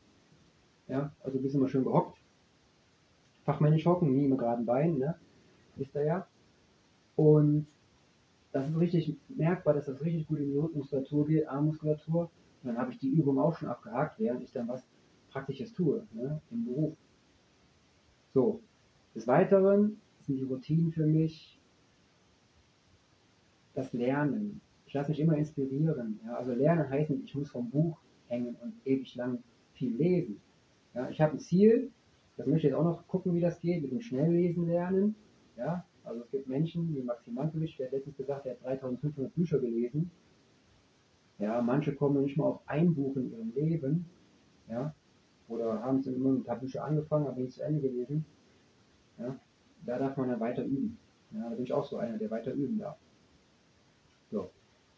Ja, 0.88 1.12
also 1.23 1.38
bist 1.40 1.55
immer 1.55 1.69
schön 1.69 1.85
gehockt. 1.85 2.19
Fachmännisch 3.45 3.87
hocken, 3.87 4.14
nie 4.14 4.28
mit 4.28 4.38
geraden 4.38 4.66
Beinen, 4.66 4.99
ne? 4.99 5.16
Ist 5.76 5.95
da 5.95 6.02
ja. 6.02 6.26
Und 7.16 7.66
das 8.52 8.69
ist 8.69 8.78
richtig 8.78 9.16
merkbar, 9.28 9.75
dass 9.75 9.87
das 9.87 10.00
richtig 10.00 10.26
gut 10.26 10.38
in 10.38 10.50
die 10.50 10.59
Rückenmuskulatur 10.59 11.26
geht, 11.26 11.49
Armmuskulatur. 11.49 12.31
Und 12.62 12.69
dann 12.69 12.78
habe 12.78 12.93
ich 12.93 12.99
die 12.99 13.11
Übung 13.11 13.38
auch 13.38 13.57
schon 13.57 13.69
abgehakt, 13.69 14.19
während 14.19 14.43
ich 14.43 14.52
dann 14.52 14.69
was 14.69 14.87
Praktisches 15.31 15.73
tue, 15.73 16.07
ne? 16.12 16.40
im 16.50 16.64
Beruf. 16.64 16.97
So, 18.33 18.61
des 19.14 19.26
Weiteren 19.26 20.00
sind 20.21 20.37
die 20.38 20.45
Routinen 20.45 20.93
für 20.93 21.07
mich 21.07 21.61
das 23.75 23.93
Lernen. 23.93 24.61
Ich 24.87 24.95
lasse 24.95 25.11
mich 25.11 25.21
immer 25.21 25.37
inspirieren. 25.37 26.21
Ja? 26.25 26.37
Also 26.37 26.52
Lernen 26.52 26.88
heißt 26.88 27.11
nicht, 27.11 27.25
ich 27.25 27.35
muss 27.35 27.50
vom 27.50 27.71
Buch 27.71 27.99
hängen 28.28 28.57
und 28.62 28.75
ewig 28.85 29.14
lang 29.14 29.43
viel 29.75 29.95
lesen. 29.95 30.40
Ja? 30.97 31.09
Ich 31.11 31.21
habe 31.21 31.35
ein 31.35 31.38
Ziel, 31.38 31.93
das 32.37 32.47
möchte 32.47 32.67
ich 32.67 32.73
jetzt 32.73 32.81
auch 32.81 32.85
noch 32.85 33.07
gucken, 33.07 33.35
wie 33.35 33.41
das 33.41 33.61
geht, 33.61 33.83
mit 33.83 33.93
dem 33.93 34.00
Schnelllesen 34.00 34.67
lernen. 34.67 35.15
Ja? 35.57 35.85
Also 36.03 36.23
es 36.23 36.31
gibt 36.31 36.49
Menschen, 36.49 36.95
wie 36.95 37.03
Maxim 37.03 37.35
Mankiewicz, 37.35 37.76
der 37.76 37.87
hat 37.87 37.93
letztens 37.93 38.17
gesagt, 38.17 38.47
er 38.47 38.53
hat 38.53 38.65
3500 38.65 39.35
Bücher 39.35 39.59
gelesen. 39.59 40.11
Ja, 41.38 41.61
manche 41.61 41.95
kommen 41.95 42.23
nicht 42.23 42.37
mal 42.37 42.47
auf 42.47 42.61
ein 42.67 42.95
Buch 42.95 43.17
in 43.17 43.31
ihrem 43.31 43.53
Leben. 43.55 44.07
Ja, 44.69 44.95
oder 45.49 45.83
haben 45.83 45.99
es 45.99 46.07
immer 46.07 46.31
ein 46.31 46.45
paar 46.45 46.59
Bücher 46.59 46.85
angefangen, 46.85 47.26
aber 47.26 47.41
nicht 47.41 47.53
zu 47.53 47.62
Ende 47.62 47.81
gelesen. 47.81 48.25
Ja, 49.19 49.38
da 49.85 49.99
darf 49.99 50.17
man 50.17 50.29
dann 50.29 50.41
weiter 50.41 50.65
üben. 50.65 50.99
Ja, 51.33 51.50
da 51.50 51.57
bin 51.57 51.65
ich 51.65 51.73
auch 51.73 51.85
so 51.85 51.99
einer, 51.99 52.19
der 52.19 52.31
weiter 52.31 52.53
üben 52.53 52.79
darf. 52.79 52.97
So. 54.31 54.50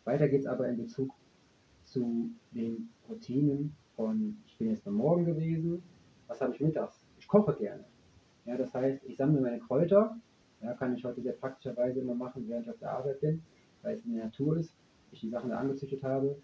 Weiter 0.04 0.28
geht 0.28 0.40
es 0.40 0.46
aber 0.46 0.68
in 0.68 0.76
Bezug 0.76 1.10
zu 1.84 2.30
den 2.52 2.88
Routinen 3.08 3.74
von, 3.96 4.38
bin 4.58 4.70
jetzt 4.70 4.86
am 4.86 4.94
Morgen 4.94 5.24
gewesen, 5.24 5.82
was 6.26 6.40
habe 6.40 6.54
ich 6.54 6.60
mittags? 6.60 7.06
Ich 7.18 7.28
koche 7.28 7.54
gerne. 7.54 7.84
Ja, 8.44 8.56
das 8.56 8.74
heißt, 8.74 9.04
ich 9.04 9.16
sammle 9.16 9.40
meine 9.40 9.60
Kräuter, 9.60 10.18
ja, 10.60 10.74
kann 10.74 10.94
ich 10.94 11.04
heute 11.04 11.22
sehr 11.22 11.32
praktischerweise 11.32 12.00
immer 12.00 12.14
machen, 12.14 12.48
während 12.48 12.66
ich 12.66 12.72
auf 12.72 12.78
der 12.78 12.92
Arbeit 12.92 13.20
bin, 13.20 13.42
weil 13.82 13.94
es 13.94 14.04
in 14.04 14.14
der 14.14 14.24
Natur 14.24 14.56
ist, 14.56 14.74
ich 15.12 15.20
die 15.20 15.30
Sachen 15.30 15.50
da 15.50 15.58
angezüchtet 15.58 16.02
habe. 16.02 16.36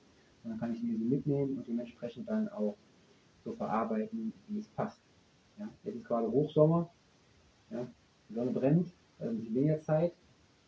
Und 0.42 0.50
dann 0.50 0.58
kann 0.58 0.72
ich 0.72 0.80
sie 0.80 0.86
mitnehmen 0.86 1.56
und 1.56 1.66
dementsprechend 1.66 2.28
dann 2.28 2.48
auch 2.50 2.76
so 3.44 3.52
verarbeiten, 3.54 4.32
wie 4.48 4.58
es 4.58 4.68
passt. 4.68 5.02
Ja, 5.58 5.68
jetzt 5.82 5.96
ist 5.96 6.04
gerade 6.04 6.30
Hochsommer, 6.30 6.90
ja, 7.70 7.86
die 8.28 8.34
Sonne 8.34 8.52
brennt, 8.52 8.92
also 9.18 9.32
ein 9.32 9.38
bisschen 9.38 9.54
weniger 9.54 9.80
Zeit, 9.80 10.12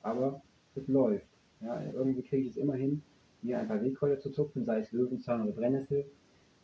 aber 0.03 0.43
es 0.75 0.89
läuft. 0.89 1.29
Ja, 1.61 1.81
irgendwie 1.93 2.23
kriege 2.23 2.45
ich 2.45 2.51
es 2.51 2.57
immer 2.57 2.75
hin, 2.75 3.03
mir 3.43 3.59
ein 3.59 3.69
paar 3.69 3.81
Wildkräuter 3.81 4.21
zu 4.21 4.31
zupfen, 4.31 4.65
sei 4.65 4.81
es 4.81 4.93
Löwenzahn 4.93 5.43
oder 5.43 5.53
Brennnessel, 5.53 6.07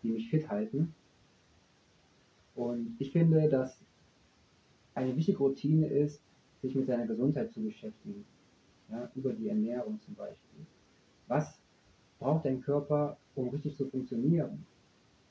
die 0.02 0.10
mich 0.10 0.30
fit 0.30 0.48
halten. 0.48 0.94
Und 2.54 2.96
ich 2.98 3.12
finde, 3.12 3.48
dass 3.48 3.78
eine 4.94 5.16
wichtige 5.16 5.38
Routine 5.38 5.86
ist, 5.86 6.20
sich 6.60 6.74
mit 6.74 6.86
seiner 6.86 7.06
Gesundheit 7.06 7.52
zu 7.52 7.60
beschäftigen. 7.60 8.24
Ja, 8.90 9.10
über 9.14 9.32
die 9.32 9.48
Ernährung 9.48 9.98
zum 10.00 10.14
Beispiel. 10.14 10.66
Was 11.26 11.58
braucht 12.18 12.44
dein 12.44 12.60
Körper, 12.60 13.16
um 13.34 13.48
richtig 13.48 13.76
zu 13.76 13.86
funktionieren? 13.86 14.66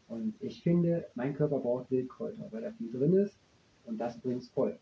Und 0.08 0.34
ich 0.42 0.62
finde, 0.62 1.06
mein 1.16 1.34
Körper 1.34 1.60
braucht 1.60 1.92
Wildkräuter, 1.92 2.48
weil 2.51 2.62
da 2.62 2.72
viel 2.72 2.92
drin 2.92 3.13
ist 3.13 3.38
und 3.86 3.98
das 3.98 4.20
bringt 4.20 4.42
es 4.42 4.50
voll. 4.50 4.78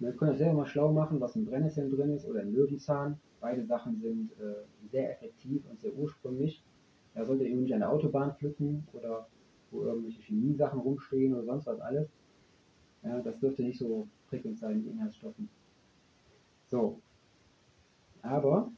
Wir 0.00 0.12
können 0.12 0.30
das 0.30 0.38
selber 0.38 0.54
mal 0.54 0.66
schlau 0.66 0.92
machen, 0.92 1.20
was 1.20 1.36
in 1.36 1.44
Brennnesseln 1.44 1.90
drin 1.90 2.10
ist 2.10 2.26
oder 2.26 2.42
in 2.42 2.52
Löwenzahn. 2.52 3.18
Beide 3.40 3.64
Sachen 3.64 4.00
sind 4.00 4.32
äh, 4.40 4.64
sehr 4.90 5.10
effektiv 5.12 5.62
und 5.70 5.80
sehr 5.80 5.94
ursprünglich. 5.94 6.62
Da 7.14 7.24
solltet 7.24 7.48
ihr 7.48 7.56
nicht 7.56 7.72
an 7.72 7.80
der 7.80 7.90
Autobahn 7.90 8.34
pflücken 8.36 8.86
oder 8.92 9.28
wo 9.70 9.82
irgendwelche 9.82 10.22
Chemiesachen 10.22 10.80
rumstehen 10.80 11.34
oder 11.34 11.44
sonst 11.44 11.66
was 11.66 11.80
alles. 11.80 12.08
Ja, 13.02 13.20
das 13.20 13.38
dürfte 13.38 13.62
nicht 13.62 13.78
so 13.78 14.08
prickelnd 14.28 14.58
sein 14.58 14.78
mit 14.78 14.86
Inhaltsstoffen. 14.86 15.48
So. 16.66 17.00
Aber 18.22 18.70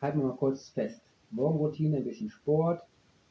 halten 0.00 0.18
wir 0.18 0.26
mal 0.26 0.36
kurz 0.36 0.68
fest. 0.70 1.02
Morgenroutine, 1.30 1.98
ein 1.98 2.04
bisschen 2.04 2.30
Sport. 2.30 2.82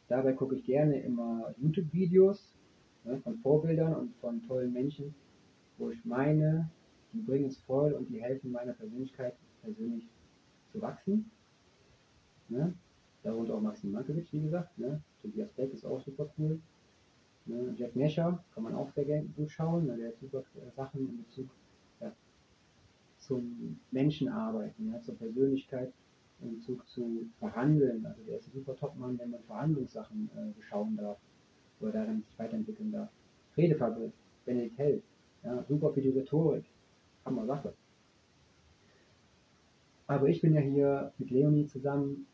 Dabei 0.08 0.34
gucke 0.34 0.56
ich 0.56 0.66
gerne 0.66 1.00
immer 1.02 1.54
YouTube-Videos 1.58 2.54
ne, 3.04 3.20
von 3.20 3.38
Vorbildern 3.38 3.96
und 3.96 4.16
von 4.18 4.42
tollen 4.48 4.74
Menschen, 4.74 5.14
wo 5.78 5.90
ich 5.90 6.04
meine, 6.04 6.70
die 7.14 7.22
bringen 7.22 7.46
es 7.46 7.58
voll 7.58 7.94
und 7.94 8.10
die 8.10 8.22
helfen 8.22 8.52
meiner 8.52 8.74
Persönlichkeit 8.74 9.36
persönlich 9.62 10.08
zu 10.72 10.82
wachsen. 10.82 11.32
Ne? 12.50 12.74
Darunter 13.24 13.56
auch 13.56 13.62
Maxim 13.62 13.92
Mankiewicz, 13.92 14.32
wie 14.34 14.42
gesagt. 14.42 14.78
Ne? 14.78 15.02
Tobias 15.22 15.52
Beck 15.54 15.74
ist 15.74 15.86
auch 15.86 16.02
super 16.02 16.30
cool. 16.38 16.60
Ne? 17.46 17.74
Jack 17.78 17.96
Mescher 17.96 18.44
kann 18.54 18.64
man 18.64 18.76
auch 18.76 18.92
sehr 18.92 19.06
gerne 19.06 19.32
zuschauen. 19.34 19.88
Ne? 19.88 19.98
Der 19.98 20.10
hat 20.10 20.20
super 20.20 20.44
Sachen 20.76 21.10
in 21.10 21.24
Bezug 21.24 21.50
ja, 22.02 22.12
zum 23.20 23.80
Menschenarbeiten, 23.92 24.92
ja, 24.92 25.02
zur 25.02 25.16
Persönlichkeit, 25.16 25.94
in 26.42 26.56
Bezug 26.56 26.88
zu 26.88 27.30
Verhandeln. 27.40 28.06
Also 28.06 28.22
der 28.24 28.40
ist 28.40 28.48
ein 28.48 28.54
super 28.54 28.76
Topmann, 28.76 29.18
wenn 29.18 29.32
man 29.32 29.44
Verhandlungssachen 29.44 30.30
äh, 30.36 30.52
beschauen 30.58 30.98
darf, 30.98 31.18
wo 31.80 31.88
er 31.88 31.94
darin 31.94 32.22
sich 32.24 32.38
weiterentwickeln 32.38 32.92
darf. 32.92 33.10
Redefabrik, 33.56 34.12
Benedikt 34.46 34.78
Held, 34.78 35.04
ja, 35.44 35.64
super 35.64 35.94
für 35.94 36.02
die 36.02 36.10
Rhetorik. 36.10 36.66
Hammer 37.26 37.46
Sache. 37.46 37.74
Aber 40.08 40.28
ich 40.28 40.42
bin 40.42 40.54
ja 40.54 40.60
hier 40.60 41.14
mit 41.18 41.32
Leonie 41.32 41.68
zusammen 41.68 42.28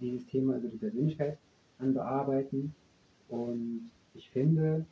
dieses 0.00 0.26
Thema 0.26 0.56
über 0.56 0.68
die 0.68 0.78
Persönlichkeit 0.78 1.38
an 1.78 1.94
bearbeiten 1.94 2.74
und 3.28 3.90
ich 4.14 4.30
finde, 4.30 4.86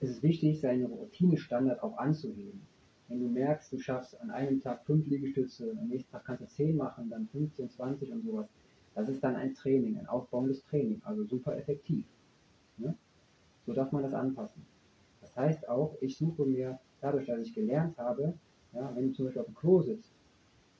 es 0.00 0.10
ist 0.10 0.22
wichtig, 0.22 0.60
seine 0.60 0.86
Routine-Standard 0.86 1.82
auch 1.82 1.98
anzuheben. 1.98 2.60
Wenn 3.08 3.20
du 3.20 3.28
merkst, 3.28 3.72
du 3.72 3.78
schaffst 3.78 4.20
an 4.20 4.30
einem 4.30 4.62
Tag 4.62 4.84
fünf 4.84 5.06
Liegestütze, 5.06 5.76
am 5.80 5.88
nächsten 5.88 6.12
Tag 6.12 6.24
kannst 6.24 6.42
du 6.42 6.48
zehn 6.48 6.76
machen, 6.76 7.10
dann 7.10 7.26
15, 7.28 7.70
20 7.70 8.12
und 8.12 8.22
sowas, 8.22 8.46
das 8.94 9.08
ist 9.08 9.24
dann 9.24 9.36
ein 9.36 9.54
Training, 9.54 9.98
ein 9.98 10.06
aufbauendes 10.06 10.62
Training, 10.64 11.00
also 11.04 11.24
super 11.24 11.56
effektiv. 11.56 12.04
Ne? 12.76 12.94
So 13.66 13.72
darf 13.72 13.90
man 13.92 14.02
das 14.02 14.14
anpassen. 14.14 14.64
Das 15.20 15.34
heißt 15.36 15.68
auch, 15.68 15.96
ich 16.00 16.16
suche 16.16 16.44
mir, 16.44 16.78
dadurch, 17.00 17.26
dass 17.26 17.40
ich 17.40 17.54
gelernt 17.54 17.96
habe, 17.96 18.34
ja, 18.72 18.94
wenn 18.94 19.08
du 19.08 19.12
zum 19.12 19.26
Beispiel 19.26 19.40
auf 19.40 19.46
dem 19.46 19.54
Klo 19.54 19.82
sitzt, 19.82 20.12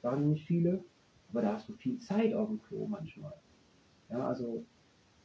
sagen 0.02 0.30
nicht 0.30 0.46
viele, 0.46 0.84
aber 1.30 1.42
da 1.42 1.54
hast 1.54 1.68
du 1.68 1.74
viel 1.74 1.98
Zeit 1.98 2.34
auf 2.34 2.48
dem 2.48 2.62
Klo 2.62 2.86
manchmal. 2.86 3.34
Ja, 4.08 4.26
also 4.26 4.64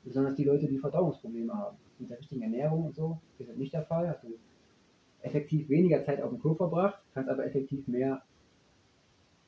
besonders 0.04 0.36
die 0.36 0.44
Leute, 0.44 0.68
die 0.68 0.78
Verdauungsprobleme 0.78 1.54
haben. 1.54 1.78
Mit 2.00 2.10
der 2.10 2.20
richtigen 2.20 2.42
Ernährung 2.42 2.86
und 2.86 2.96
so 2.96 3.22
ist 3.40 3.50
das 3.50 3.56
nicht 3.56 3.74
der 3.74 3.86
Fall. 3.86 4.10
Hast 4.10 4.24
du 4.24 4.38
effektiv 5.22 5.70
weniger 5.70 6.04
Zeit 6.04 6.22
auf 6.22 6.30
dem 6.30 6.40
Klo 6.40 6.56
verbracht, 6.56 7.02
kannst 7.14 7.30
aber 7.30 7.46
effektiv 7.46 7.88
mehr 7.88 8.22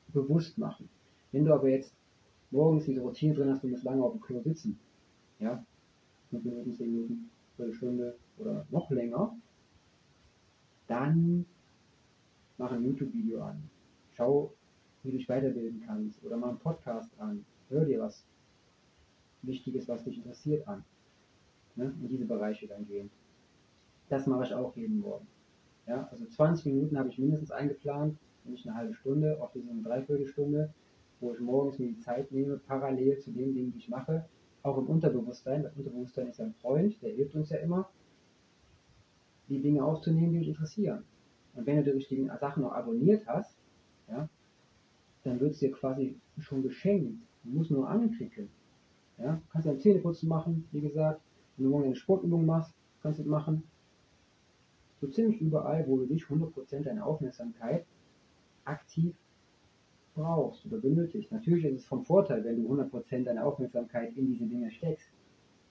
bewusst 0.08 0.56
machen. 0.56 0.88
Wenn 1.32 1.44
du 1.44 1.52
aber 1.52 1.68
jetzt 1.68 1.94
morgens 2.50 2.86
diese 2.86 3.02
Routine 3.02 3.34
drin 3.34 3.50
hast, 3.50 3.62
du 3.62 3.68
musst 3.68 3.84
lange 3.84 4.02
auf 4.02 4.12
dem 4.12 4.20
Klo 4.20 4.40
sitzen, 4.40 4.78
ja, 5.38 5.62
5 6.30 6.44
Minuten, 6.44 6.72
10 6.72 6.90
Minuten, 6.90 7.30
Viertelstunde 7.56 8.16
oder 8.38 8.66
noch 8.70 8.90
länger, 8.90 9.36
dann 10.86 11.44
mach 12.56 12.72
ein 12.72 12.84
YouTube-Video 12.84 13.42
an. 13.42 13.62
Schau, 14.12 14.54
wie 15.06 15.12
du 15.12 15.18
dich 15.18 15.28
weiterbilden 15.28 15.82
kannst 15.86 16.22
oder 16.24 16.36
mach 16.36 16.48
einen 16.48 16.58
Podcast 16.58 17.10
an. 17.18 17.44
Hör 17.68 17.84
dir 17.84 18.00
was 18.00 18.24
Wichtiges, 19.42 19.88
was 19.88 20.04
dich 20.04 20.16
interessiert, 20.16 20.66
an. 20.66 20.84
Ne? 21.76 21.94
In 22.02 22.08
diese 22.08 22.24
Bereiche 22.24 22.66
dann 22.66 22.86
gehen. 22.86 23.10
Das 24.08 24.26
mache 24.26 24.44
ich 24.44 24.54
auch 24.54 24.74
jeden 24.76 24.98
Morgen. 24.98 25.26
Ja, 25.86 26.08
also 26.10 26.26
20 26.26 26.66
Minuten 26.66 26.98
habe 26.98 27.08
ich 27.08 27.18
mindestens 27.18 27.52
eingeplant, 27.52 28.18
nicht 28.44 28.66
eine 28.66 28.76
halbe 28.76 28.94
Stunde, 28.94 29.38
oft 29.40 29.54
ist 29.56 29.64
es 29.64 29.70
eine 29.70 29.82
Dreiviertelstunde, 29.82 30.72
wo 31.20 31.32
ich 31.32 31.40
morgens 31.40 31.78
mir 31.78 31.88
die 31.88 31.98
Zeit 31.98 32.30
nehme, 32.32 32.58
parallel 32.58 33.18
zu 33.18 33.30
den 33.30 33.54
Dingen, 33.54 33.72
die 33.72 33.78
ich 33.78 33.88
mache, 33.88 34.28
auch 34.62 34.78
im 34.78 34.86
Unterbewusstsein. 34.86 35.62
Das 35.62 35.76
Unterbewusstsein 35.76 36.28
ist 36.28 36.40
ein 36.40 36.54
Freund, 36.54 37.00
der 37.02 37.12
hilft 37.12 37.34
uns 37.34 37.50
ja 37.50 37.58
immer, 37.58 37.88
die 39.48 39.60
Dinge 39.60 39.84
aufzunehmen, 39.84 40.32
die 40.32 40.38
uns 40.38 40.48
interessieren. 40.48 41.04
Und 41.54 41.66
wenn 41.66 41.76
du 41.76 41.84
die 41.84 41.90
richtigen 41.90 42.28
Sachen 42.40 42.62
noch 42.64 42.72
abonniert 42.72 43.26
hast, 43.26 43.56
ja, 44.08 44.28
dann 45.26 45.40
wird 45.40 45.52
es 45.52 45.58
dir 45.58 45.72
quasi 45.72 46.16
schon 46.38 46.62
geschenkt. 46.62 47.20
Du 47.44 47.50
musst 47.50 47.70
nur 47.70 47.88
anklicken. 47.88 48.48
Ja, 49.18 49.34
du 49.34 49.42
kannst 49.50 49.66
deine 49.66 49.78
Zähneputzen 49.78 50.28
machen, 50.28 50.66
wie 50.72 50.80
gesagt. 50.80 51.20
Wenn 51.56 51.64
du 51.64 51.70
morgen 51.70 51.84
eine 51.84 51.96
Sportübung 51.96 52.44
machst, 52.44 52.74
kannst 53.02 53.18
du 53.18 53.22
das 53.22 53.30
machen 53.30 53.62
so 55.00 55.08
ziemlich 55.08 55.40
überall, 55.40 55.86
wo 55.86 55.98
du 55.98 56.06
dich 56.06 56.24
100% 56.24 56.82
deiner 56.82 57.06
Aufmerksamkeit 57.06 57.84
aktiv 58.64 59.14
brauchst 60.14 60.64
oder 60.66 60.78
benötigst. 60.78 61.30
Natürlich 61.30 61.64
ist 61.66 61.80
es 61.80 61.86
vom 61.86 62.04
Vorteil, 62.04 62.42
wenn 62.44 62.56
du 62.56 62.72
100% 62.72 63.24
deiner 63.24 63.44
Aufmerksamkeit 63.44 64.16
in 64.16 64.26
diese 64.26 64.46
Dinge 64.46 64.70
steckst. 64.70 65.10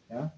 Ja? 0.10 0.32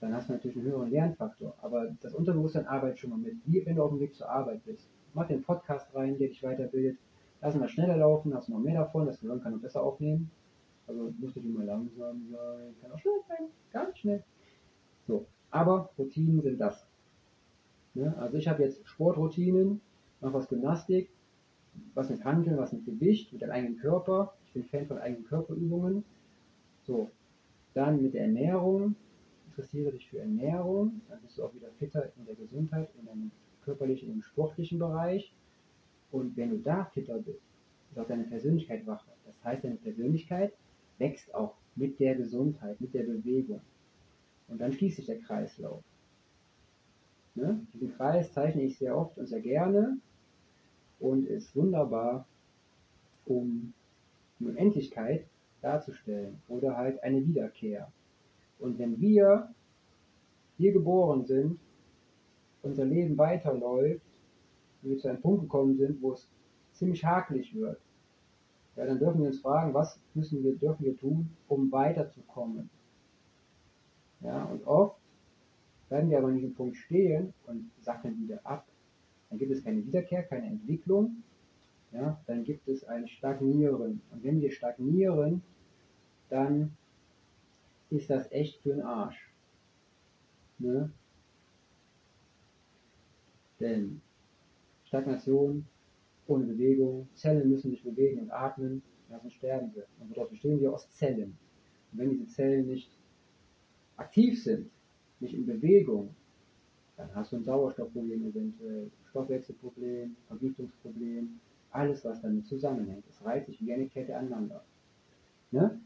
Dann 0.00 0.14
hast 0.14 0.28
du 0.28 0.34
natürlich 0.34 0.56
einen 0.56 0.66
höheren 0.66 0.90
Lernfaktor. 0.90 1.54
Aber 1.60 1.88
das 2.00 2.14
Unterbewusstsein 2.14 2.66
arbeitet 2.66 3.00
schon 3.00 3.10
mal 3.10 3.18
mit. 3.18 3.34
Wie 3.44 3.64
wenn 3.66 3.76
du 3.76 3.82
auf 3.82 3.90
dem 3.90 4.00
Weg 4.00 4.14
zur 4.14 4.28
Arbeit 4.28 4.64
bist. 4.64 4.88
Mach 5.14 5.26
den 5.26 5.42
Podcast 5.42 5.94
rein, 5.94 6.16
der 6.18 6.28
dich 6.28 6.42
weiterbildet. 6.42 6.98
Lass 7.42 7.56
mal 7.56 7.68
schneller 7.68 7.96
laufen, 7.96 8.30
du 8.30 8.52
noch 8.52 8.60
mehr 8.60 8.80
davon. 8.80 9.06
Das 9.06 9.20
Gehirn 9.20 9.42
kann 9.42 9.52
noch 9.52 9.60
besser 9.60 9.82
aufnehmen. 9.82 10.30
Also 10.86 11.12
muss 11.18 11.34
nicht 11.34 11.44
immer 11.44 11.64
langsam 11.64 12.28
sein, 12.30 12.74
kann 12.80 12.92
auch 12.92 12.98
schnell 12.98 13.20
sein, 13.28 13.46
ganz 13.72 13.98
schnell. 13.98 14.24
So, 15.06 15.26
aber 15.50 15.90
Routinen 15.98 16.40
sind 16.40 16.60
das. 16.60 16.86
Ne? 17.94 18.16
Also 18.18 18.36
ich 18.36 18.48
habe 18.48 18.62
jetzt 18.62 18.86
Sportroutinen, 18.86 19.80
mache 20.20 20.34
was 20.34 20.48
Gymnastik, 20.48 21.10
was 21.94 22.10
mit 22.10 22.24
Handeln, 22.24 22.58
was 22.58 22.72
mit 22.72 22.84
Gewicht, 22.84 23.32
mit 23.32 23.42
deinem 23.42 23.52
eigenen 23.52 23.76
Körper. 23.78 24.34
Ich 24.46 24.52
bin 24.52 24.64
Fan 24.64 24.86
von 24.86 24.98
eigenen 24.98 25.24
Körperübungen. 25.24 26.04
So, 26.82 27.10
dann 27.74 28.02
mit 28.02 28.14
der 28.14 28.22
Ernährung. 28.22 28.96
Interessiere 29.46 29.92
dich 29.92 30.08
für 30.08 30.18
Ernährung, 30.18 31.02
dann 31.10 31.20
bist 31.20 31.36
du 31.36 31.44
auch 31.44 31.54
wieder 31.54 31.68
fitter 31.78 32.10
in 32.16 32.24
der 32.24 32.34
Gesundheit, 32.34 32.88
in 32.98 33.04
deinem 33.04 33.30
körperlichen, 33.64 34.10
im 34.10 34.22
sportlichen 34.22 34.78
Bereich. 34.78 35.34
Und 36.12 36.36
wenn 36.36 36.50
du 36.50 36.58
da 36.58 36.84
fitter 36.84 37.18
bist, 37.18 37.40
ist 37.90 37.98
auch 37.98 38.06
deine 38.06 38.24
Persönlichkeit 38.24 38.86
wacher. 38.86 39.12
Das 39.26 39.34
heißt, 39.44 39.64
deine 39.64 39.76
Persönlichkeit 39.76 40.52
wächst 40.98 41.34
auch 41.34 41.54
mit 41.74 41.98
der 41.98 42.14
Gesundheit, 42.14 42.80
mit 42.80 42.94
der 42.94 43.02
Bewegung. 43.02 43.60
Und 44.48 44.60
dann 44.60 44.72
schließt 44.72 44.96
sich 44.96 45.06
der 45.06 45.18
Kreislauf. 45.18 45.82
Ne? 47.34 47.66
Diesen 47.72 47.94
Kreis 47.96 48.32
zeichne 48.32 48.62
ich 48.62 48.78
sehr 48.78 48.96
oft 48.96 49.16
und 49.16 49.26
sehr 49.26 49.40
gerne 49.40 49.98
und 51.00 51.26
ist 51.26 51.56
wunderbar, 51.56 52.26
um 53.24 53.72
die 54.38 54.44
Unendlichkeit 54.46 55.26
darzustellen 55.62 56.42
oder 56.48 56.76
halt 56.76 57.02
eine 57.02 57.26
Wiederkehr. 57.26 57.90
Und 58.58 58.78
wenn 58.78 59.00
wir 59.00 59.52
hier 60.58 60.72
geboren 60.72 61.24
sind, 61.24 61.58
unser 62.62 62.84
Leben 62.84 63.16
weiterläuft, 63.16 64.04
wir 64.82 64.98
zu 64.98 65.08
einem 65.08 65.20
Punkt 65.20 65.42
gekommen 65.42 65.76
sind, 65.76 66.00
wo 66.02 66.12
es 66.12 66.28
ziemlich 66.72 67.04
hakelig 67.04 67.54
wird, 67.54 67.80
ja, 68.76 68.86
dann 68.86 68.98
dürfen 68.98 69.20
wir 69.20 69.28
uns 69.28 69.40
fragen, 69.40 69.74
was 69.74 70.00
müssen 70.14 70.42
wir, 70.42 70.56
dürfen 70.56 70.84
wir 70.84 70.96
tun, 70.96 71.30
um 71.48 71.70
weiterzukommen. 71.70 72.70
Ja, 74.20 74.44
und 74.44 74.66
oft 74.66 74.96
bleiben 75.88 76.08
wir 76.08 76.18
aber 76.18 76.28
an 76.28 76.36
diesem 76.36 76.54
Punkt 76.54 76.76
stehen 76.76 77.34
und 77.46 77.70
sacken 77.80 78.18
wieder 78.18 78.40
ab. 78.44 78.66
Dann 79.28 79.38
gibt 79.38 79.52
es 79.52 79.62
keine 79.62 79.84
Wiederkehr, 79.84 80.22
keine 80.22 80.46
Entwicklung. 80.46 81.22
Ja, 81.92 82.18
dann 82.26 82.44
gibt 82.44 82.66
es 82.68 82.84
ein 82.84 83.06
Stagnieren. 83.08 84.00
Und 84.10 84.24
wenn 84.24 84.40
wir 84.40 84.50
stagnieren, 84.50 85.42
dann 86.30 86.74
ist 87.90 88.08
das 88.08 88.30
echt 88.32 88.62
für 88.62 88.70
den 88.70 88.82
Arsch. 88.82 89.30
Ne? 90.58 90.90
Denn 93.60 94.00
Stagnation 94.92 95.64
ohne 96.26 96.44
Bewegung, 96.44 97.08
Zellen 97.14 97.48
müssen 97.48 97.70
sich 97.70 97.82
bewegen 97.82 98.20
und 98.20 98.30
atmen, 98.30 98.82
ja, 99.08 99.18
sonst 99.18 99.32
sterben 99.32 99.74
wir. 99.74 99.86
Und 99.98 100.14
dort 100.14 100.28
bestehen 100.28 100.60
wir 100.60 100.70
aus 100.70 100.90
Zellen. 100.90 101.38
Und 101.90 101.98
wenn 101.98 102.10
diese 102.10 102.26
Zellen 102.26 102.66
nicht 102.66 102.90
aktiv 103.96 104.42
sind, 104.42 104.70
nicht 105.20 105.32
in 105.32 105.46
Bewegung, 105.46 106.14
dann 106.98 107.08
hast 107.14 107.32
du 107.32 107.36
ein 107.36 107.42
Sauerstoffproblem 107.42 108.26
eventuell, 108.26 108.90
Stoffwechselproblem, 109.08 110.14
Vergiftungsproblem, 110.28 111.40
alles 111.70 112.04
was 112.04 112.20
damit 112.20 112.46
zusammenhängt. 112.46 113.04
Es 113.08 113.24
reiht 113.24 113.46
sich 113.46 113.64
wie 113.64 113.72
eine 113.72 113.86
Kette 113.86 114.14
aneinander. 114.14 114.62
Ne? 115.52 115.80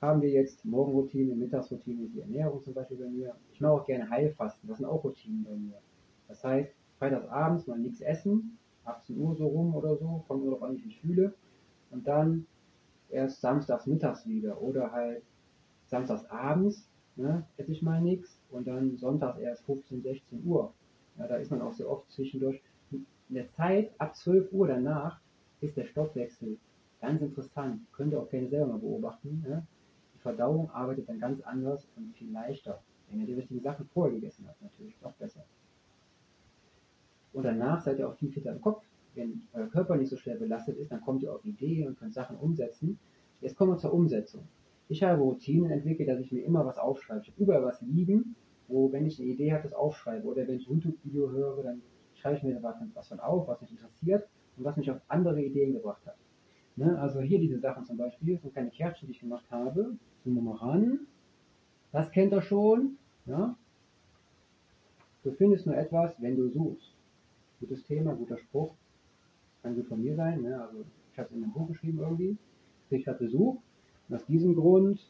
Haben 0.00 0.22
wir 0.22 0.30
jetzt 0.30 0.64
Morgenroutine, 0.64 1.34
Mittagsroutine, 1.34 2.06
die 2.06 2.20
Ernährung 2.20 2.62
zum 2.62 2.72
Beispiel 2.72 2.98
bei 2.98 3.08
mir. 3.08 3.34
Ich 3.52 3.60
mache 3.60 3.72
auch 3.72 3.86
gerne 3.86 4.08
Heilfasten, 4.08 4.68
das 4.68 4.78
sind 4.78 4.86
auch 4.86 5.02
Routinen 5.02 5.42
bei 5.42 5.56
mir. 5.56 5.80
Das 6.28 6.44
heißt, 6.44 6.79
freitagsabends 7.00 7.66
mal 7.66 7.78
nichts 7.78 8.02
essen, 8.02 8.58
18 8.84 9.18
Uhr 9.18 9.34
so 9.34 9.48
rum 9.48 9.74
oder 9.74 9.96
so, 9.96 10.22
kommt 10.28 10.44
nur 10.44 10.52
darauf 10.52 10.68
an, 10.68 10.74
wie 10.74 10.78
ich 10.78 10.86
mich 10.86 11.00
fühle. 11.00 11.34
Und 11.90 12.06
dann 12.06 12.46
erst 13.08 13.40
samstags 13.40 13.86
mittags 13.86 14.26
wieder 14.26 14.60
oder 14.60 14.92
halt 14.92 15.22
samstags 15.86 16.24
abends 16.26 16.86
ne, 17.16 17.44
esse 17.56 17.72
ich 17.72 17.82
mal 17.82 18.00
nichts 18.00 18.38
und 18.50 18.66
dann 18.66 18.96
sonntags 18.96 19.38
erst 19.38 19.64
15, 19.64 20.02
16 20.02 20.44
Uhr. 20.44 20.72
Ja, 21.18 21.26
da 21.26 21.36
ist 21.36 21.50
man 21.50 21.62
auch 21.62 21.72
sehr 21.72 21.90
oft 21.90 22.10
zwischendurch. 22.12 22.62
In 22.90 23.34
der 23.34 23.48
Zeit 23.48 23.92
ab 23.98 24.14
12 24.14 24.52
Uhr 24.52 24.68
danach 24.68 25.20
ist 25.60 25.76
der 25.76 25.86
Stoffwechsel 25.86 26.58
ganz 27.00 27.22
interessant. 27.22 27.80
Könnt 27.92 28.12
ihr 28.12 28.20
auch 28.20 28.28
gerne 28.28 28.48
selber 28.48 28.66
mal 28.66 28.78
beobachten. 28.78 29.42
Ne? 29.46 29.66
Die 30.14 30.18
Verdauung 30.18 30.70
arbeitet 30.70 31.08
dann 31.08 31.18
ganz 31.18 31.40
anders 31.42 31.88
und 31.96 32.14
viel 32.14 32.30
leichter. 32.30 32.82
Wenn 33.08 33.20
ihr 33.20 33.26
die 33.26 33.34
richtigen 33.34 33.60
Sachen 33.60 33.86
vorher 33.86 34.14
gegessen 34.14 34.46
habt, 34.46 34.60
natürlich 34.62 35.00
noch 35.00 35.14
besser. 35.14 35.39
Und 37.32 37.44
danach 37.44 37.80
seid 37.80 37.98
ihr 37.98 38.08
auch 38.08 38.16
viel 38.16 38.30
fitter 38.30 38.52
im 38.52 38.60
Kopf. 38.60 38.84
Wenn 39.14 39.42
euer 39.52 39.66
Körper 39.66 39.96
nicht 39.96 40.08
so 40.08 40.16
schwer 40.16 40.36
belastet 40.36 40.78
ist, 40.78 40.92
dann 40.92 41.00
kommt 41.00 41.22
ihr 41.22 41.32
auf 41.32 41.44
Ideen 41.44 41.88
und 41.88 41.98
könnt 41.98 42.14
Sachen 42.14 42.36
umsetzen. 42.36 42.98
Jetzt 43.40 43.56
kommen 43.56 43.72
wir 43.72 43.78
zur 43.78 43.92
Umsetzung. 43.92 44.42
Ich 44.88 45.02
habe 45.02 45.20
Routinen 45.20 45.70
entwickelt, 45.70 46.08
dass 46.08 46.20
ich 46.20 46.32
mir 46.32 46.44
immer 46.44 46.66
was 46.66 46.78
aufschreibe. 46.78 47.22
Ich 47.22 47.28
habe 47.32 47.42
überall 47.42 47.64
was 47.64 47.80
liegen, 47.82 48.34
wo, 48.68 48.92
wenn 48.92 49.06
ich 49.06 49.20
eine 49.20 49.28
Idee 49.28 49.52
habe, 49.52 49.64
das 49.64 49.72
aufschreibe. 49.72 50.26
Oder 50.26 50.46
wenn 50.46 50.56
ich 50.56 50.68
ein 50.68 50.74
YouTube-Video 50.74 51.30
höre, 51.30 51.62
dann 51.62 51.82
schreibe 52.14 52.36
ich 52.36 52.42
mir 52.42 52.62
was 52.62 53.08
von 53.08 53.20
auf, 53.20 53.48
was 53.48 53.60
mich 53.60 53.70
interessiert 53.70 54.28
und 54.56 54.64
was 54.64 54.76
mich 54.76 54.90
auf 54.90 55.00
andere 55.08 55.42
Ideen 55.42 55.72
gebracht 55.72 56.04
hat. 56.06 56.16
Ne? 56.76 56.98
Also 56.98 57.20
hier 57.20 57.38
diese 57.38 57.58
Sachen 57.58 57.84
zum 57.84 57.96
Beispiel, 57.96 58.38
so 58.38 58.48
kleine 58.48 58.70
Kärtchen, 58.70 59.06
die 59.06 59.12
ich 59.12 59.20
gemacht 59.20 59.44
habe. 59.50 59.96
Zoomen 60.22 60.42
wir 60.42 60.50
mal 60.50 60.56
ran. 60.56 61.00
Das 61.92 62.10
kennt 62.10 62.32
ihr 62.32 62.42
schon. 62.42 62.96
Ja? 63.26 63.56
Du 65.22 65.32
findest 65.32 65.66
nur 65.66 65.76
etwas, 65.76 66.14
wenn 66.20 66.36
du 66.36 66.48
suchst. 66.48 66.94
Gutes 67.60 67.84
Thema, 67.84 68.14
guter 68.14 68.38
Spruch. 68.38 68.74
Kann 69.62 69.76
gut 69.76 69.86
von 69.86 70.02
mir 70.02 70.16
sein. 70.16 70.42
Ne? 70.42 70.60
Also 70.60 70.84
ich 71.12 71.18
habe 71.18 71.28
es 71.28 71.34
in 71.34 71.44
einem 71.44 71.52
Buch 71.52 71.68
geschrieben 71.68 71.98
irgendwie. 71.98 72.36
Ich 72.88 73.06
hatte 73.06 73.24
Besuch 73.24 73.58
und 74.08 74.14
aus 74.16 74.24
diesem 74.26 74.54
Grund, 74.54 75.06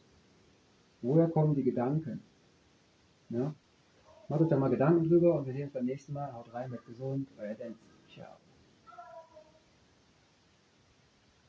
woher 1.01 1.29
kommen 1.29 1.55
die 1.55 1.63
Gedanken? 1.63 2.21
Ja? 3.29 3.55
Macht 4.27 4.41
euch 4.41 4.49
da 4.49 4.57
mal 4.57 4.69
Gedanken 4.69 5.07
drüber 5.07 5.39
und 5.39 5.45
wir 5.45 5.53
sehen 5.53 5.63
uns 5.63 5.73
beim 5.73 5.85
nächsten 5.85 6.13
Mal. 6.13 6.31
Haut 6.33 6.53
rein, 6.53 6.69
bleibt 6.69 6.85
gesund, 6.85 7.27
euer 7.39 7.55
Denz. 7.55 7.77
Ciao. 8.13 8.35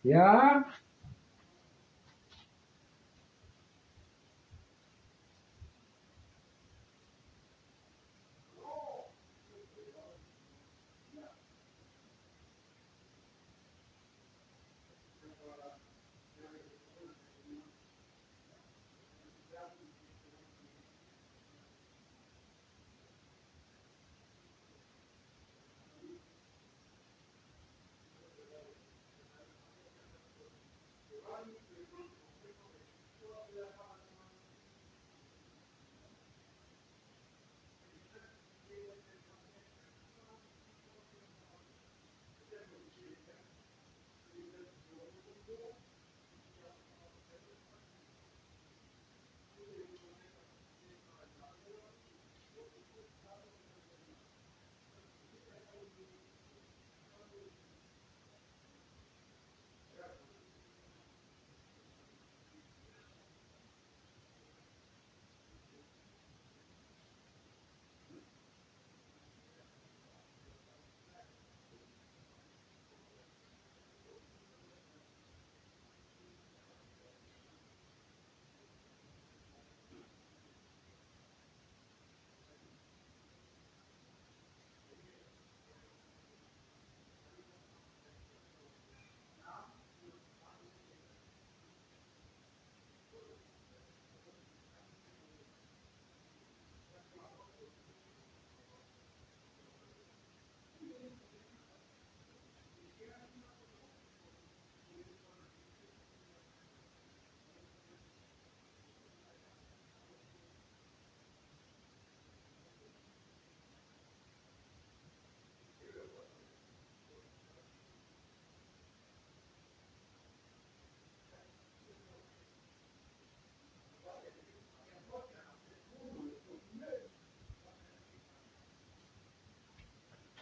Ja? 0.04 0.64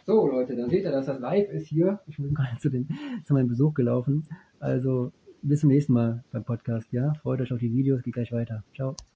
So 0.05 0.27
Leute, 0.27 0.55
dann 0.55 0.69
seht 0.69 0.83
ihr, 0.83 0.91
dass 0.91 1.05
das 1.05 1.19
live 1.19 1.49
ist 1.49 1.67
hier. 1.67 1.99
Ich 2.07 2.17
bin 2.17 2.33
gerade 2.33 2.57
zu, 2.59 2.69
den, 2.69 2.87
zu 3.25 3.33
meinem 3.33 3.47
Besuch 3.47 3.73
gelaufen. 3.73 4.27
Also 4.59 5.11
bis 5.41 5.61
zum 5.61 5.69
nächsten 5.69 5.93
Mal 5.93 6.23
beim 6.31 6.43
Podcast, 6.43 6.91
ja? 6.91 7.13
Freut 7.15 7.41
euch 7.41 7.51
auf 7.51 7.59
die 7.59 7.73
Videos, 7.73 8.03
geht 8.03 8.13
gleich 8.13 8.31
weiter. 8.31 8.63
Ciao. 8.75 8.95